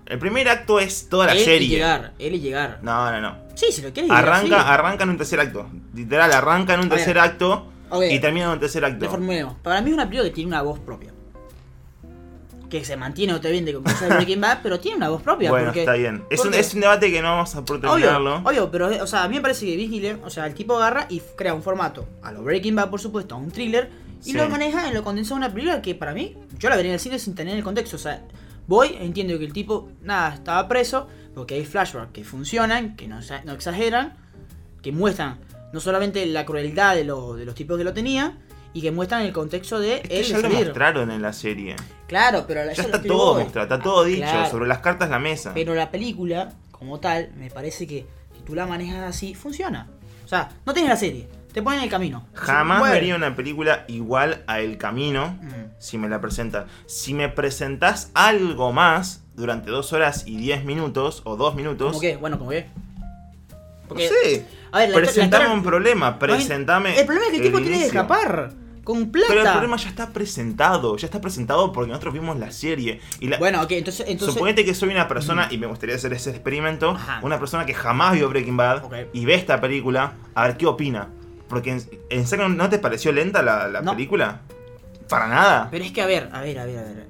[0.07, 1.67] El primer acto es toda la él y serie.
[1.69, 2.79] llegar, él y llegar.
[2.81, 3.37] No, no, no.
[3.53, 4.65] Sí, si lo llegar, Arranca, sí.
[4.67, 5.69] arranca en un tercer acto.
[5.93, 6.97] Literal, arranca en un A ver.
[6.97, 7.71] tercer acto
[8.09, 9.05] y termina en un tercer acto.
[9.05, 9.53] Reformulemos.
[9.61, 11.11] Para mí es una película que tiene una voz propia.
[12.71, 15.49] Que se mantiene obviamente con cosas de Breaking Bad, pero tiene una voz propia.
[15.51, 16.23] Bueno, porque, está bien.
[16.29, 19.23] Es un, porque- es un debate que no vamos a poder Obvio, pero o sea,
[19.25, 21.61] a mí me parece que Vince Gilligan, o sea, el tipo agarra y crea un
[21.61, 23.89] formato a lo Breaking Bad, por supuesto, a un thriller,
[24.21, 24.33] y Sí.
[24.37, 26.93] lo maneja en lo condensado de una película que para mí, yo la vería en
[26.93, 27.97] el cine sin tener el contexto.
[27.97, 28.23] O sea,
[28.67, 33.19] voy, entiendo que el tipo, nada, estaba preso, porque hay flashbacks que funcionan, que no,
[33.19, 34.15] exa- no exageran,
[34.81, 35.39] que muestran
[35.73, 38.37] no solamente la crueldad de, los de los tipos que lo tenía,
[38.73, 40.65] y que muestran el contexto de Es que él ya lo salir.
[40.65, 41.75] mostraron en la serie.
[42.07, 44.49] Claro, pero Ya eso es está todo mostrado, está todo Ah, dicho, claro.
[44.49, 45.51] sobre las cartas la mesa.
[45.53, 48.05] Pero la película, como tal, me parece que
[48.37, 49.87] si tú la manejas así, funciona.
[50.25, 52.25] O sea, no tienes la serie, te ponen el camino.
[52.33, 55.71] Jamás vería una película igual a El Camino Mm.
[55.79, 56.65] si me la presentas.
[56.85, 61.99] Si me presentás algo más durante dos horas y diez minutos o dos minutos, ¿Cómo
[61.99, 62.15] qué?
[62.15, 62.67] Bueno, ¿cómo qué?
[63.93, 66.99] No sé, a ver, la- presentame la un problema, presentame.
[66.99, 67.99] El problema es que el tipo tiene que inicio.
[68.01, 68.53] escapar.
[68.83, 69.27] Con plata.
[69.29, 72.99] Pero el problema ya está presentado, ya está presentado porque nosotros vimos la serie.
[73.19, 74.07] Y la, Bueno, ok, entonces.
[74.09, 77.19] entonces Suponete que soy una persona, y me gustaría hacer ese experimento, Ajá.
[77.21, 81.09] una persona que jamás vio Breaking Bad y ve esta película, a ver qué opina.
[81.47, 83.91] Porque en, en serio, ¿no te pareció lenta la, la No.
[83.91, 84.41] película?
[85.07, 85.67] Para nada.
[85.69, 87.05] Pero es que, a ver, a ver, a ver, a ver.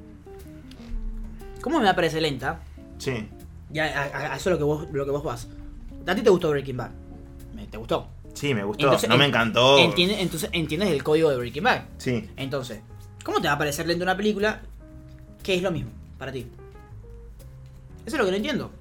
[1.62, 2.60] ¿Cómo me parece lenta?
[2.98, 3.30] Sí.
[3.70, 5.48] Ya, a eso es lo que vos, lo que vos vas.
[6.08, 6.92] ¿A ti te gustó Breaking Bad?
[7.56, 8.08] Me- ¿Te gustó?
[8.34, 8.86] Sí, me gustó.
[8.86, 9.78] Entonces, no me en- encantó.
[9.78, 11.82] Entiende- entonces entiendes el código de Breaking Bad.
[11.98, 12.30] Sí.
[12.38, 12.82] Entonces,
[13.24, 14.62] ¿cómo te va a parecer lenta una película
[15.44, 16.48] que es lo mismo para ti?
[18.06, 18.72] Eso es lo que no entiendo.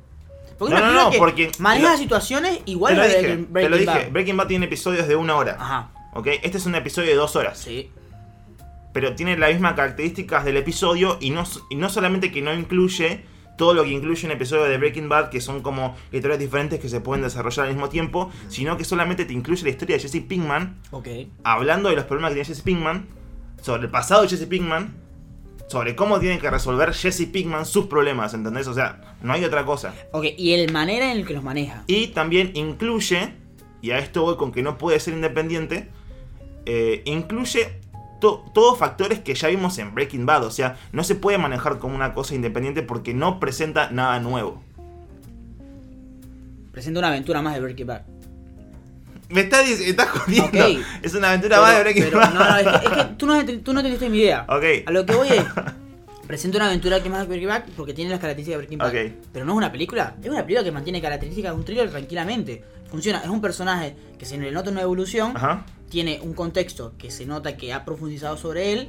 [0.59, 3.21] Porque No, no, no, que porque- maneja te lo- situaciones igual te lo a dije,
[3.21, 3.87] Breaking, te Breaking lo dije.
[4.05, 4.13] Bad.
[4.13, 5.57] Breaking Bad tiene episodios de una hora.
[5.59, 6.27] Ajá, ¿Ok?
[6.43, 7.59] Este es un episodio de dos horas.
[7.59, 7.91] sí.
[8.93, 13.25] Pero tiene las mismas características del episodio y no, y no solamente que no incluye
[13.61, 16.89] todo lo que incluye un episodio de Breaking Bad, que son como historias diferentes que
[16.89, 20.23] se pueden desarrollar al mismo tiempo, sino que solamente te incluye la historia de Jesse
[20.27, 20.81] Pinkman,
[21.45, 23.07] hablando de los problemas que tiene Jesse Pinkman,
[23.61, 24.97] sobre el pasado de Jesse Pinkman,
[25.67, 28.67] sobre cómo tiene que resolver Jesse Pinkman sus problemas, ¿entendés?
[28.67, 29.95] O sea, no hay otra cosa.
[30.13, 31.85] Ok, y el manera en el que los maneja.
[31.87, 33.35] Y también incluye,
[33.83, 35.91] y a esto voy con que no puede ser independiente,
[36.65, 37.79] eh, incluye
[38.21, 40.45] to- todos factores que ya vimos en Breaking Bad.
[40.45, 44.63] O sea, no se puede manejar como una cosa independiente porque no presenta nada nuevo.
[46.73, 48.03] Presenta una aventura más de Breaking Bad.
[49.29, 49.65] Me estás,
[50.09, 50.81] jodiendo.
[51.03, 52.35] Es una aventura más de Breaking pero- Bad.
[52.35, 54.47] no, no, es que, es que tú, no, tú no mi idea.
[54.87, 55.45] A lo que voy es.
[56.27, 58.93] presenta una aventura que más Breaking Bad porque tiene las características de Breaking Bad.
[59.33, 62.65] Pero no es una película, es una película que mantiene características de un thriller tranquilamente.
[62.91, 65.65] Funciona, es un personaje que se le nota una evolución, Ajá.
[65.91, 68.89] Tiene un contexto que se nota que ha profundizado sobre él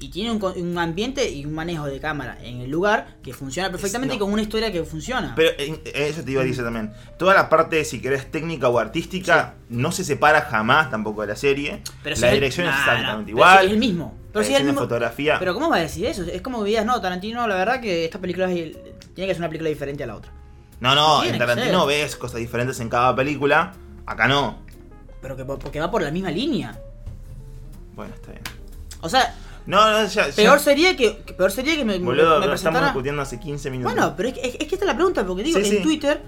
[0.00, 4.14] y tiene un, ambiente y un manejo de cámara en el lugar que funciona perfectamente
[4.14, 4.16] no.
[4.16, 5.34] y con una historia que funciona.
[5.36, 6.92] Pero eh, eso te iba a decir también.
[7.18, 11.36] Toda la parte, si querés, técnica o artística, no se separa jamás tampoco de la
[11.36, 11.82] serie.
[12.02, 13.58] Pero la dirección es nah, exactamente no, pero igual.
[13.60, 14.14] si es el mismo.
[14.32, 14.80] Pero la si es el mismo.
[14.80, 15.38] fotografía.
[15.38, 16.22] Pero ¿cómo va a decir eso?
[16.22, 18.78] Es como digas, no, Tarantino, la verdad que esta película es-
[19.14, 20.32] tiene que ser una película diferente a la otra.
[20.80, 23.74] no, no, en Tarantino ves cosas diferentes en cada película.
[24.06, 24.69] Acá no.
[25.20, 26.78] Pero que porque va por la misma línea.
[27.94, 28.42] Bueno, está bien.
[29.00, 29.34] O sea,
[29.66, 30.28] No, no, ya.
[30.28, 33.92] ya- peor sería que, peor sería que me, Boludo, me estamos discutiendo hace 15 minutos.
[33.92, 35.76] Bueno, pero es que, es, es que esta es la pregunta, porque digo, Sí, en
[35.78, 35.82] sí.
[35.82, 36.20] Twitter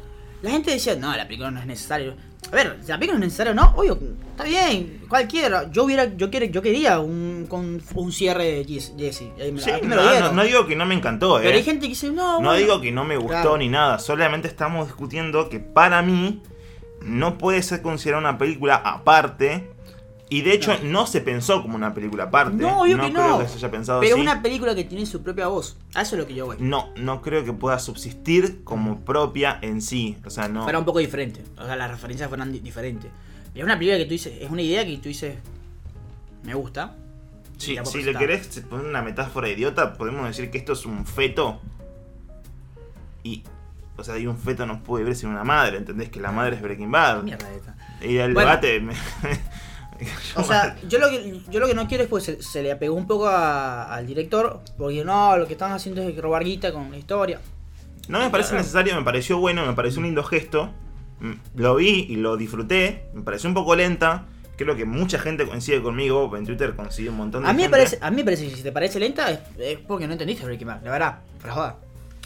[0.43, 2.15] la gente decía, no, la película no es necesaria.
[2.51, 3.99] A ver, la película no es necesaria o no, obvio,
[4.33, 5.71] está bien, cualquiera.
[5.71, 8.65] Yo hubiera, yo, quiere- yo quería un, con, un cierre de
[8.99, 9.23] Jesse.
[9.53, 11.43] Me, Sí, no, digo que no me encantó, eh.
[11.45, 12.55] Pero hay gente que dice, no, No bueno.
[12.55, 13.59] digo que no me gustó Claro.
[13.59, 16.43] ni nada, solamente estamos discutiendo que para mí
[17.05, 19.69] no puede ser considerada una película aparte.
[20.29, 22.57] Y de hecho no, se pensó como una película aparte.
[22.57, 23.39] No, que creo no.
[23.41, 24.23] que se haya pensado Pero así.
[24.23, 25.77] una película que tiene su propia voz.
[25.95, 26.57] A eso es lo que yo voy.
[26.59, 30.17] No, no creo que pueda subsistir como propia en sí.
[30.25, 30.63] O sea, no.
[30.63, 31.43] Fuera un poco diferente.
[31.59, 33.11] O sea, las referencias fueran di- diferentes.
[33.55, 35.37] Es una película que tú dices, es una idea que tú dices,
[36.45, 36.97] me gusta.
[37.59, 41.61] Sí, si le querés poner una metáfora idiota, podemos decir que esto es un feto.
[43.23, 43.43] Y.
[43.97, 46.09] O sea, y un feto no puede vivir sin una madre, ¿entendés?
[46.09, 47.19] Que la madre es Breaking Bad.
[47.19, 47.77] ¿Qué mierda es esta?
[48.07, 48.49] Y el Bueno.
[48.51, 48.81] debate.
[48.81, 48.95] me-
[50.35, 52.73] O sea, yo lo que, yo lo que no quiero es pues se, se le
[52.73, 56.73] apegó un poco a- al director, porque no, lo que están haciendo es robar guita
[56.73, 57.41] con la historia.
[58.09, 60.73] No me parece necesario, me pareció bueno, me pareció un lindo gesto.
[61.21, 63.05] Mm, Lo vi y lo disfruté.
[63.15, 64.25] Me pareció un poco lenta.
[64.57, 66.37] Creo que mucha gente coincide conmigo.
[66.37, 67.71] En Twitter coincide un montón de A mí, me gente.
[67.71, 70.45] parece, a mí me parece que si te parece lenta es, es porque no entendiste
[70.45, 71.77] Breaking Bad, la verdad, pero joda.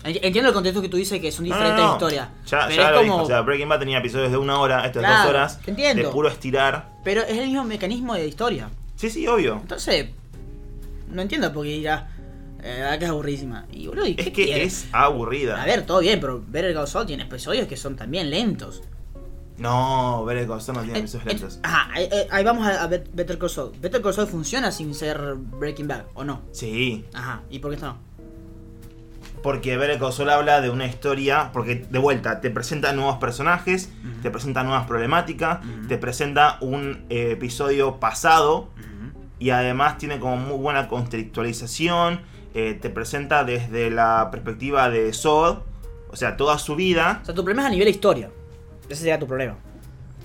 [0.07, 1.92] En- Entiendo el contexto que tú dices que son No, no, diferentes no.
[1.92, 2.29] historias.
[2.47, 3.03] Ya, pero ya es lo como.
[3.12, 3.23] dijo.
[3.23, 5.61] O sea, Breaking Bad tenía episodios de una hora, esto es Claro, dos horas.
[5.66, 6.03] entiendo.
[6.03, 6.92] De puro estirar.
[7.05, 8.71] Pero es el mismo mecanismo de historia.
[8.97, 9.59] Sí, sí, obvio.
[9.61, 10.09] Entonces,
[11.11, 12.09] no entiendo por qué dirá.
[12.62, 13.66] Eh, la verdad que es aburrísima.
[13.71, 14.85] Y boludo, ¿y Es qué que quieres?
[14.85, 15.62] es aburrida.
[15.62, 18.83] A ver, todo bien, pero Ver el Sol tiene episodios que son también lentos.
[19.59, 21.61] No, ver el corazón no tiene Eh, episodios eh, lentos.
[21.62, 23.73] Ajá, ahí, eh, ahí vamos a, a Bet- Better Call Saul.
[23.81, 26.42] Better Call Saul funciona sin ser Breaking Bad, ¿o no?
[26.53, 27.99] Sí, Ajá, ¿y por qué esto no?
[29.46, 33.92] Porque ver el console habla de una historia, porque de vuelta te presenta nuevos personajes,
[34.20, 38.70] te presenta nuevas problemáticas, te presenta un eh, episodio pasado
[39.38, 42.22] y además tiene como muy buena contextualización,
[42.54, 45.59] eh, te presenta desde la perspectiva de Sod,
[46.11, 47.20] o sea, toda su vida.
[47.22, 48.30] O sea, tu problema es a nivel historia.
[48.88, 49.54] Ese sería tu problema.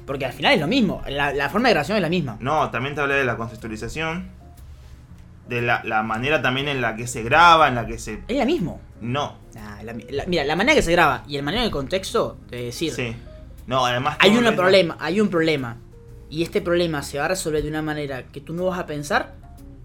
[0.07, 1.03] Porque al final es lo mismo.
[1.07, 2.37] La, la forma de grabación es la misma.
[2.39, 4.31] No, también te hablé de la contextualización,
[5.47, 8.23] de la, la manera también en la que se graba, en la que se...
[8.27, 8.79] Es la mismo.
[9.01, 9.35] No,
[9.83, 12.93] la- la- mira, la manera que se graba y el manera del contexto de decir.
[12.93, 13.15] sí.
[13.67, 14.17] No, además...
[14.19, 15.77] Hay un problema, hay un problema.
[16.29, 18.85] Y este problema se va a resolver de una manera que tú no vas a
[18.85, 19.33] pensar.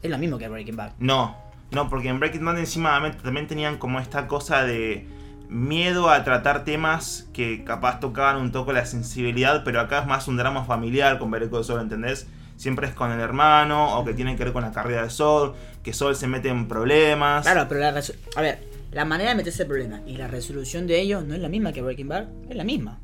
[0.02, 0.92] Es lo mismo que Breaking Bad.
[0.98, 1.36] No,
[1.70, 5.06] no, porque en Breaking Bad encima también tenían como esta cosa de
[5.48, 10.26] miedo a tratar temas que capaz tocaban un toco la sensibilidad, pero acá es más
[10.26, 12.26] un drama familiar con Better Call Saul, ¿entendés?
[12.56, 15.54] Siempre es con el hermano o que tiene que ver con la carrera de Sol,
[15.82, 17.42] que Sol se mete en problemas.
[17.44, 18.02] Claro, pero la
[18.36, 18.58] A ver,
[18.92, 21.72] la manera de meterse el problema y la resolución de ellos no es la misma
[21.72, 22.24] que Breaking Bad.
[22.48, 22.98] Es la misma.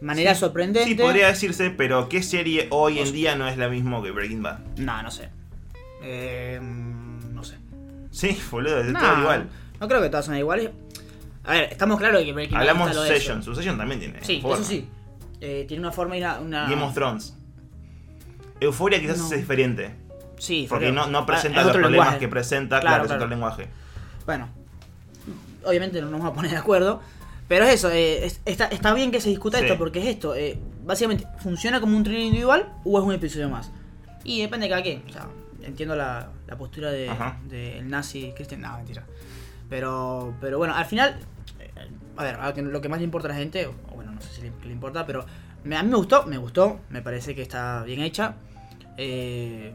[0.00, 0.88] Manera Sí, sorprendente.
[0.90, 4.42] Sí, podría decirse, pero ¿qué serie hoy en día no es la misma que Breaking
[4.42, 4.58] Bad?
[4.76, 5.30] No, no sé.
[6.02, 7.56] Eh, no sé.
[8.10, 9.48] Sí, boludo, es No, todo igual.
[9.80, 10.70] No creo que todas son iguales.
[11.44, 13.42] A ver, estamos claros de que Breaking Bad Hablamos está lo de Succession.
[13.42, 14.22] Succession también tiene.
[14.22, 14.56] Sí, forma.
[14.56, 14.88] eso sí.
[15.40, 16.38] Eh, tiene una forma y una.
[16.40, 17.34] una- Game of Thrones.
[18.60, 19.24] Euforia quizás No.
[19.24, 19.94] es diferente.
[20.38, 22.18] Sí, Porque no, no presenta es los problemas lenguaje.
[22.18, 23.68] que presenta, Claro, claro, lenguaje.
[24.26, 24.48] Bueno,
[25.64, 27.00] obviamente no nos vamos a poner de acuerdo.
[27.46, 29.64] Pero es eso, eh, es- está, está bien que se discuta Sí.
[29.64, 30.34] esto porque es esto.
[30.34, 33.70] eh, básicamente, ¿funciona como un thriller individual o es un episodio más?
[34.24, 35.02] Y depende de cada quien.
[35.08, 35.26] O sea,
[35.62, 37.38] entiendo la, la postura de- Ajá.
[37.48, 38.62] del nazi Christian.
[38.62, 39.04] No, mentira.
[39.68, 41.16] Pero, pero bueno, al final,
[41.60, 41.70] eh,
[42.16, 44.28] a ver, a lo que más le importa a la gente, o bueno, no sé
[44.34, 45.24] si le, le importa, pero
[45.64, 48.34] a mí me gustó, me gustó, me parece que está bien hecha.
[48.96, 49.72] eh,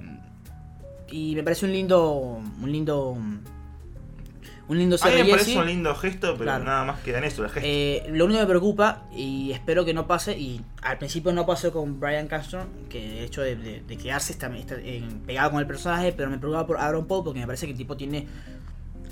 [1.12, 2.14] y me parece un lindo,
[2.62, 6.64] un lindo, un lindo A mí me parece un lindo gesto, pero Claro.
[6.66, 7.68] nada más queda en eso, el gesto.
[7.68, 11.48] Eh, lo único que me preocupa, y espero que no pase, y al principio no
[11.48, 15.50] pasó con Brian Castro, que el hecho de, de- de quedarse está, está, eh, pegado
[15.52, 17.98] con el personaje, pero me preocupa por Aaron Paul porque me parece que el tipo
[17.98, 18.28] tiene.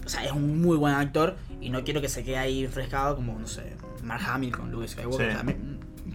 [0.06, 3.16] O sea, es un muy buen actor y no quiero que se quede ahí enfrescado
[3.16, 5.32] como, no sé, Mark Hamill con Luke Skywalker.
[5.32, 5.32] Sí.
[5.32, 5.58] O sea, me-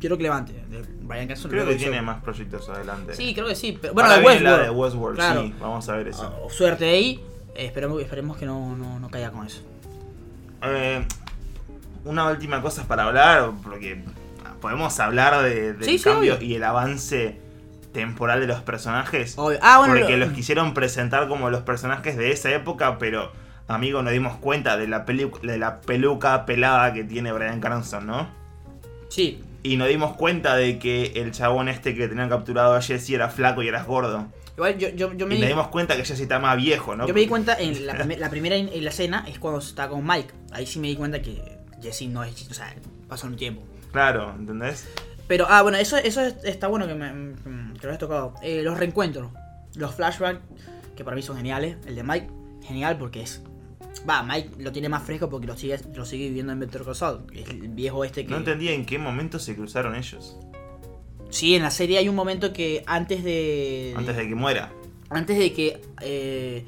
[0.02, 0.52] quiero que levante.
[1.02, 3.14] Brian Castro Creo que tiene más proyectos adelante.
[3.14, 3.78] Sí, creo que sí.
[3.80, 4.58] Pero, bueno, Ahora viene Westworld.
[4.58, 5.42] la de Westworld, Claro.
[5.42, 6.38] sí, vamos a ver eso.
[6.42, 7.22] Oh, suerte ahí.
[7.54, 9.62] Eh, esperemos, esperemos que no, no, no caiga con eso.
[10.62, 11.04] Eh,
[12.04, 14.02] una última cosa para hablar, porque
[14.60, 17.40] podemos hablar de, del Sí, cambio y el avance
[17.92, 19.38] temporal de los personajes.
[19.38, 19.58] Obvio.
[19.62, 23.30] Ah, bueno, porque lo- los quisieron presentar como los personajes de esa época, pero
[23.68, 28.28] amigo, nos dimos cuenta la, de la peluca pelada que tiene Brian Cranston, ¿no?
[29.08, 33.10] Sí, Y nos dimos cuenta de que el chabón este que tenían capturado a Jesse
[33.10, 34.26] era flaco y era gordo.
[34.56, 36.96] igual yo, yo, yo me Y di, nos dimos cuenta que Jesse está más viejo,
[36.96, 37.06] ¿no?
[37.06, 39.88] yo me di cuenta en la, prime- la primera en, la escena es cuando está
[39.88, 40.32] con Mike.
[40.52, 42.48] Ahí sí me di cuenta que Jesse no es.
[42.50, 42.74] O sea,
[43.08, 43.62] pasó un tiempo.
[43.92, 44.88] Claro, ¿entendés?
[45.28, 47.34] Pero, ah, bueno, eso, eso es- está bueno que, me,
[47.80, 48.34] que lo has tocado.
[48.42, 49.30] Eh, los reencuentros,
[49.76, 50.40] los flashbacks,
[50.96, 51.76] que para mí son geniales.
[51.86, 52.28] El de Mike,
[52.66, 53.42] genial porque es.
[54.08, 56.94] Va, Mike lo tiene más fresco porque lo sigue, lo sigue viviendo en Better Call
[56.96, 57.20] Saul.
[57.32, 58.30] El viejo este que.
[58.30, 60.36] No entendía en qué momento se cruzaron ellos.
[61.30, 63.94] Sí, en la serie hay un momento que antes de.
[63.96, 64.72] Antes de que muera.
[65.10, 65.80] Antes de que.
[66.00, 66.64] eh,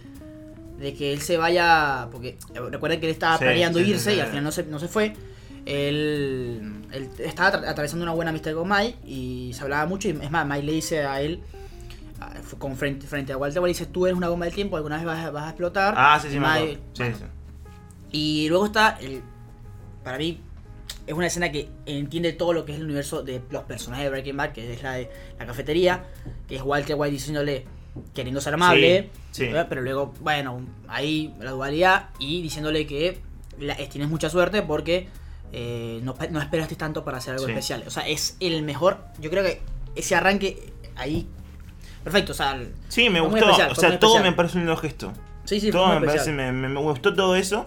[0.78, 2.08] de que él se vaya.
[2.12, 4.16] Porque eh, recuerden que él estaba Sí, planeando sí, irse sí.
[4.16, 5.14] y al final no se, no se fue.
[5.66, 10.08] Él, él estaba atra- atravesando una buena amistad con Mike y se hablaba mucho.
[10.08, 11.40] Y es más, Mike le dice a él.
[12.58, 15.04] Con frente, frente a Walter, le dice: Tú eres una bomba del tiempo, alguna vez
[15.04, 15.94] vas, a- vas a explotar.
[15.96, 17.16] Ah, sí, sí, me Mike- acuerdo.
[17.18, 17.24] Sí, sí.
[18.12, 19.22] y luego está, el,
[20.04, 20.40] para mí,
[21.06, 24.10] es una escena que entiende todo lo que es el universo de los personajes de
[24.10, 26.04] Breaking Bad, que es la de la cafetería,
[26.48, 27.64] que es Walter White diciéndole,
[28.14, 29.52] queriendo ser amable, Sí, sí.
[29.68, 33.20] pero luego, bueno, ahí la dualidad y diciéndole que
[33.58, 35.08] la- eh, tienes mucha suerte porque
[35.56, 37.52] eh, no, no esperaste tanto para hacer algo Sí.
[37.52, 37.84] especial.
[37.86, 39.60] O sea, es el mejor, yo creo que
[39.94, 41.28] ese arranque ahí,
[42.04, 43.38] perfecto, o sea, Sí, me gustó.
[43.38, 45.12] especial, o sea, todo me parece un lindo gesto.
[45.44, 47.66] sí, sí, todo me parece, me, me- me gustó todo eso.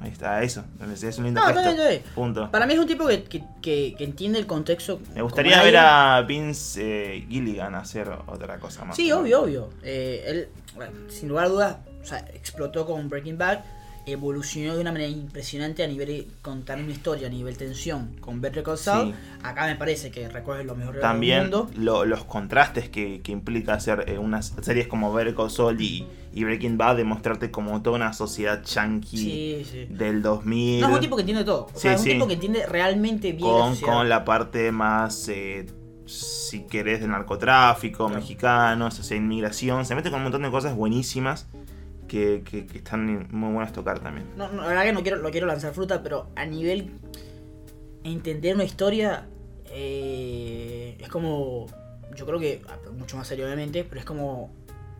[0.00, 0.62] Ahí está, eso.
[0.92, 1.60] Es un lindo No, gesto.
[1.70, 2.02] está bien.
[2.14, 2.50] Punto.
[2.50, 5.00] Para mí es un tipo que, que, que- que entiende el contexto.
[5.14, 8.96] Me gustaría ver a Vince eh, Gilligan hacer otra cosa más.
[8.96, 9.70] Sí, obvio, obvio.
[9.82, 13.60] Eh, él, bueno, sin lugar a dudas, o sea, explotó con Breaking Bad,
[14.06, 18.62] evolucionó de una manera impresionante a nivel contar una historia, a nivel tensión, con Better
[18.62, 19.08] Call Saul.
[19.12, 19.14] Sí.
[19.42, 21.70] Acá me parece que recoge lo mejor del También mundo.
[21.76, 26.06] lo- los contrastes que, que implica hacer eh, unas series como Better Call Saul y,
[26.34, 29.86] y Breaking Bad, de mostrarte como toda una sociedad yankee Sí, sí.
[29.88, 30.80] del 2000.
[30.82, 31.68] No, es un tipo que entiende todo.
[31.74, 33.92] O sea, es un tipo que entiende realmente bien la con, sociedad.
[33.94, 35.66] con la parte más, eh,
[36.06, 38.20] si querés, de narcotráfico, Claro.
[38.20, 39.86] mexicanos, o sea, inmigración.
[39.86, 41.46] Se mete con un montón de cosas buenísimas
[42.08, 44.26] que, que- que están muy buenas tocar también.
[44.36, 46.90] No, no, la verdad que no quiero, lo quiero lanzar fruta, pero a nivel
[48.04, 49.26] entender una historia
[49.66, 51.66] eh, es como,
[52.16, 54.50] yo creo que, ah, mucho más serio obviamente, pero es como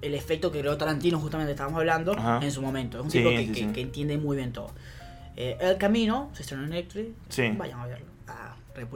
[0.03, 2.41] el efecto que creó Tarantino justamente estábamos hablando Ajá.
[2.43, 2.99] en su momento.
[2.99, 3.67] Es un Sí, tipo que, sí, que- sí.
[3.73, 4.71] que entiende muy bien todo.
[5.37, 7.51] Eh, el Camino, se estrenó en Netflix, Sí.
[7.57, 8.07] vayan a verlo.
[8.29, 8.87] Ah, re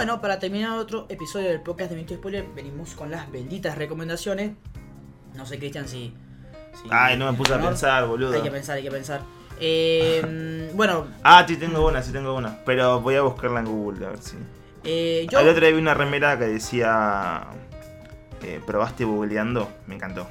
[0.00, 4.52] Bueno, para terminar otro episodio del podcast de Mito Spoiler, venimos con las benditas recomendaciones.
[5.34, 6.14] No sé, Cristian, si,
[6.72, 8.32] si- Ay, no me puse a pensar, boludo.
[8.34, 9.20] Hay que pensar, hay que pensar.
[9.60, 12.64] Eh, bueno, Ah, sí tengo una, sí tengo una.
[12.64, 14.38] Pero voy a buscarla en Google, a ver si.
[14.84, 15.38] eh, yo...
[15.40, 17.42] El otro día vi una remera que decía.
[18.42, 19.68] eh, ¿Probaste googleando?
[19.86, 20.26] Me encantó.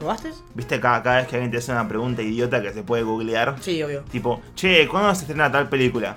[0.00, 0.32] ¿Probaste?
[0.56, 3.54] ¿Viste cada, cada vez que alguien te hace una pregunta idiota que se puede googlear?
[3.60, 4.02] Sí, obvio.
[4.10, 6.16] Tipo, che, ¿cuándo se estrena tal película?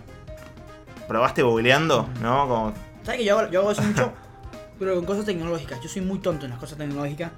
[1.08, 2.10] ¿Probaste googleando?
[2.20, 2.48] ¿No?
[2.48, 2.74] Como.
[3.06, 4.12] ¿Sabes que yo yo hago eso mucho?
[4.80, 5.80] Pero con cosas tecnológicas.
[5.80, 7.32] Yo soy muy tonto en las cosas tecnológicas.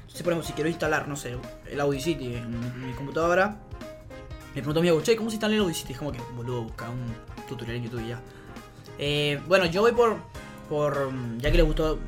[0.00, 1.36] Entonces, por ejemplo, si quiero instalar, no sé,
[1.70, 3.58] el Audacity en mi computadora,
[4.54, 5.92] le pregunto a mi amigo, che, ¿cómo se instala el Audacity?
[5.92, 7.14] Es como que, boludo, busca un
[7.46, 8.20] tutorial en YouTube y ya.
[8.98, 10.16] Eh, bueno, yo voy por,
[10.68, 11.12] por.
[11.38, 11.98] Ya que les gustó.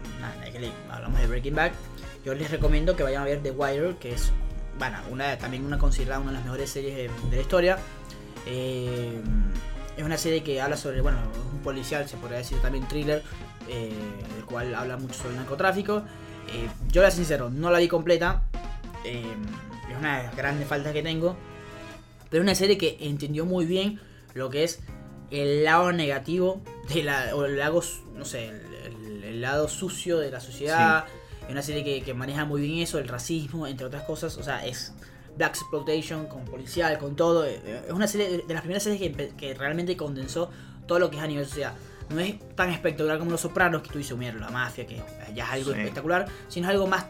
[0.91, 1.73] Hablamos de Breaking Bad,
[2.25, 4.33] yo les recomiendo que vayan a ver The Wire, que es.
[4.79, 7.79] Bueno, una, también una considerada una de las mejores series de, la historia.
[8.47, 9.21] Eh,
[9.97, 11.19] es una serie que habla sobre, bueno,
[11.63, 13.23] policial, se podría decir también thriller,
[13.69, 13.93] eh,
[14.39, 16.03] el cual habla mucho sobre el narcotráfico.
[16.53, 18.43] Eh, yo, la sincero, no la vi completa.
[19.05, 19.25] eh,
[19.91, 21.37] es una de las grandes faltas que tengo.
[22.31, 24.01] Pero es una serie que entendió muy bien
[24.35, 24.81] lo que es
[25.31, 26.63] el lado negativo
[26.95, 27.83] de la, o el lado,
[28.17, 31.05] no sé, el, el- el lado sucio de la sociedad.
[31.45, 34.37] Es una serie que, que maneja muy bien eso, el racismo, entre otras cosas.
[34.39, 34.93] O sea, es
[35.37, 37.45] Black Exploitation con policial, con todo.
[37.45, 37.61] Es
[37.91, 40.51] una serie de- las primeras series que realmente condensó
[40.87, 41.75] todo lo que es a nivel sociedad.
[42.11, 45.01] No es tan espectacular como Los Sopranos, que tú dices, mira, la mafia, que
[45.35, 45.79] ya es algo Sí.
[45.79, 47.05] espectacular, sino es algo más.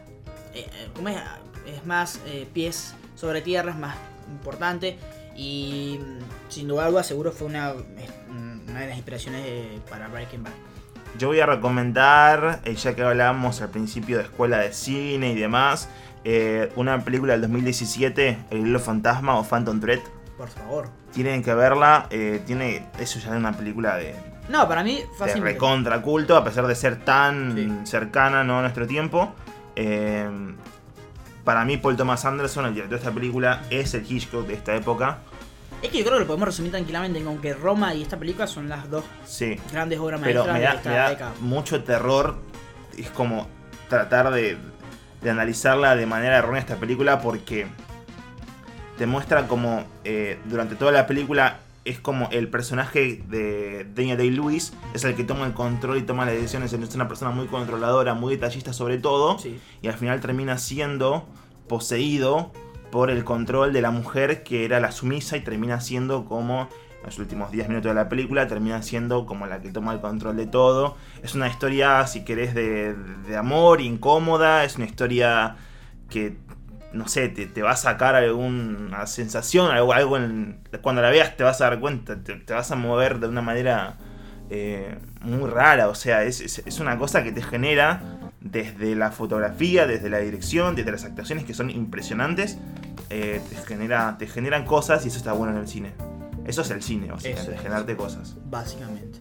[0.55, 1.17] eh, eh, ¿cómo es?
[1.65, 3.95] Es más eh, pies sobre tierra, es más
[4.31, 4.97] importante.
[5.35, 10.07] Y mm, sin duda alguna, seguro fue una, es una de las inspiraciones de- para
[10.09, 10.51] Breaking Bad.
[11.17, 15.35] Yo voy a recomendar, eh, ya que hablábamos al principio de escuela de cine y
[15.35, 15.89] demás,
[16.23, 19.99] eh, una película del 2017, El hilo fantasma o Phantom Thread.
[20.37, 20.89] Por favor.
[21.13, 22.07] Tienen que verla.
[22.09, 24.15] eh, tiene, eso ya es una película de,
[24.49, 25.53] No, para mí, de fácilmente.
[25.53, 27.71] recontra culto, a pesar de ser tan Sí.
[27.89, 28.59] cercana ¿no?
[28.59, 29.33] a nuestro tiempo.
[29.75, 30.27] Eh,
[31.43, 34.73] para mí, Paul Thomas Anderson, el director de esta película, es el Hitchcock de esta
[34.75, 35.19] época.
[35.81, 38.47] Es que yo creo que lo podemos resumir tranquilamente con que Roma y esta película
[38.47, 39.57] son las dos Sí.
[39.71, 41.31] grandes obras Pero maestras me de da, esta me da década.
[41.41, 42.37] mucho terror.
[42.97, 43.47] Es como
[43.89, 44.57] tratar de,
[45.21, 47.67] de analizarla de manera errónea esta película porque
[48.97, 54.73] te muestra como eh, durante toda la película es como el personaje de Daniel Day-Lewis
[54.93, 56.71] es el que toma el control y toma las decisiones.
[56.71, 59.37] Es una persona muy controladora, muy detallista sobre todo.
[59.39, 59.59] Sí.
[59.81, 61.27] Y al final termina siendo
[61.67, 62.51] poseído
[62.91, 66.69] por el control de la mujer que era la sumisa y termina siendo como
[67.03, 69.99] en los últimos 10 minutos de la película termina siendo como la que toma el
[69.99, 70.95] control de todo.
[71.21, 72.95] Es una historia, si querés, de,
[73.27, 75.57] de amor, incómoda, es una historia
[76.09, 76.37] que,
[76.93, 81.35] no sé, te, te va a sacar alguna sensación, algo, algo en- cuando la veas
[81.37, 83.97] te vas a dar cuenta, te, te vas a mover de una manera
[84.49, 89.11] eh, muy rara, o sea, es, es- es una cosa que te genera desde la
[89.11, 92.57] fotografía, desde la dirección, desde las actuaciones que son impresionantes,
[93.09, 95.91] eh, te, genera, te generan cosas y eso está bueno en el cine.
[96.45, 97.61] Eso es el cine, o sea, Eso de es.
[97.61, 98.35] generarte cosas.
[98.49, 99.19] Básicamente.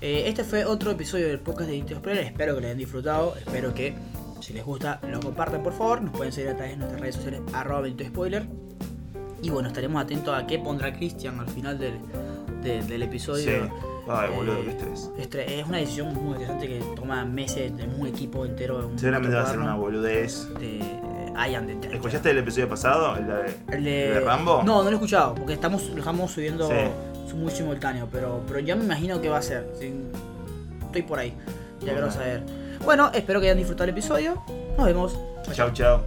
[0.00, 1.98] Eh, este fue otro episodio del podcast de Dictos.
[2.04, 3.36] Espero que lo hayan disfrutado.
[3.36, 3.94] Espero que,
[4.40, 6.02] si les gusta, lo compartan por favor.
[6.02, 8.46] Nos pueden seguir a través de nuestras redes sociales, arroba Benito Spoiler.
[9.42, 11.94] Y bueno, estaremos atentos a qué pondrá Christian al final del,
[12.62, 13.44] de- del episodio.
[13.66, 13.72] Sí.
[14.10, 15.10] Ay, boludo, Eh, qué estrés.
[15.18, 18.88] Estre- Es una decisión muy interesante que toma meses de un equipo entero.
[18.88, 20.48] un Seguramente va a ser una boludez.
[20.58, 23.16] De eh, de ¿Escuchaste el episodio pasado?
[23.16, 23.34] ¿El de,
[23.68, 23.84] el el
[24.14, 24.62] de Rambo?
[24.64, 27.34] No, no lo he escuchado, porque estamos, lo estamos subiendo Sí.
[27.36, 29.70] muy simultáneo, pero, pero ya me imagino que va a ser.
[29.78, 29.92] sí.
[30.86, 31.34] Estoy por ahí,
[31.84, 32.42] ya quiero saber.
[32.84, 34.42] Bueno, espero que hayan disfrutado el episodio.
[34.76, 35.18] Nos vemos.
[35.52, 36.04] Chao, chao.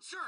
[0.00, 0.20] Sure,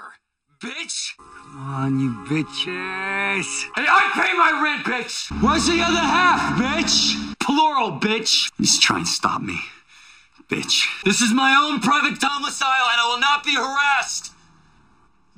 [0.60, 1.14] bitch.
[1.16, 3.46] Come on, you bitches.
[3.74, 5.30] Hey, I pay my rent, bitch.
[5.42, 7.16] Where's the other half, bitch?
[7.38, 8.50] Plural, bitch.
[8.58, 9.60] He's trying to stop me,
[10.48, 10.84] bitch.
[11.04, 14.32] This is my own private domicile, and I will not be harassed,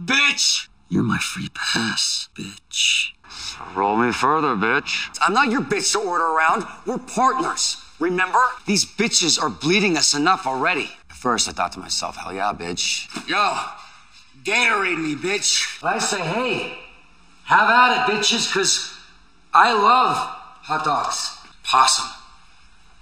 [0.03, 0.69] bitch.
[0.89, 3.13] You're my free pass, bitch.
[3.29, 5.17] So Roll me further, bitch.
[5.21, 6.65] I'm not your bitch to order around.
[6.87, 7.77] We're partners.
[7.99, 8.41] Remember?
[8.67, 10.91] These bitches are bleeding us enough already.
[11.11, 13.09] At first, I thought to myself, hell yeah, bitch.
[13.29, 13.57] Yo,
[14.45, 15.81] Gatorade me, bitch.
[15.81, 16.79] But I say, hey,
[17.45, 18.93] have at it, bitches, because
[19.53, 21.37] I love hot dogs.
[21.65, 22.07] Possum.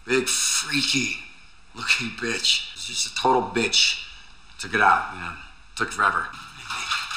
[0.07, 1.17] Big, freaky
[1.75, 2.73] looking bitch.
[2.75, 4.07] It's just a total bitch.
[4.59, 5.35] Took it out, know.
[5.77, 6.29] Took forever.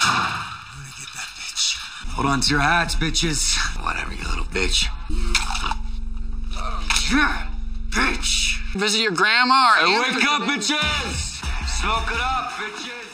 [0.09, 1.77] I'm gonna get that bitch.
[2.15, 3.55] Hold on to your hats, bitches.
[3.83, 4.87] Whatever, you little bitch.
[7.11, 7.47] Yeah,
[7.89, 8.59] bitch.
[8.75, 11.41] Visit your grandma or Hey, wake up, bitches!
[11.79, 13.06] Smoke it up, bitches!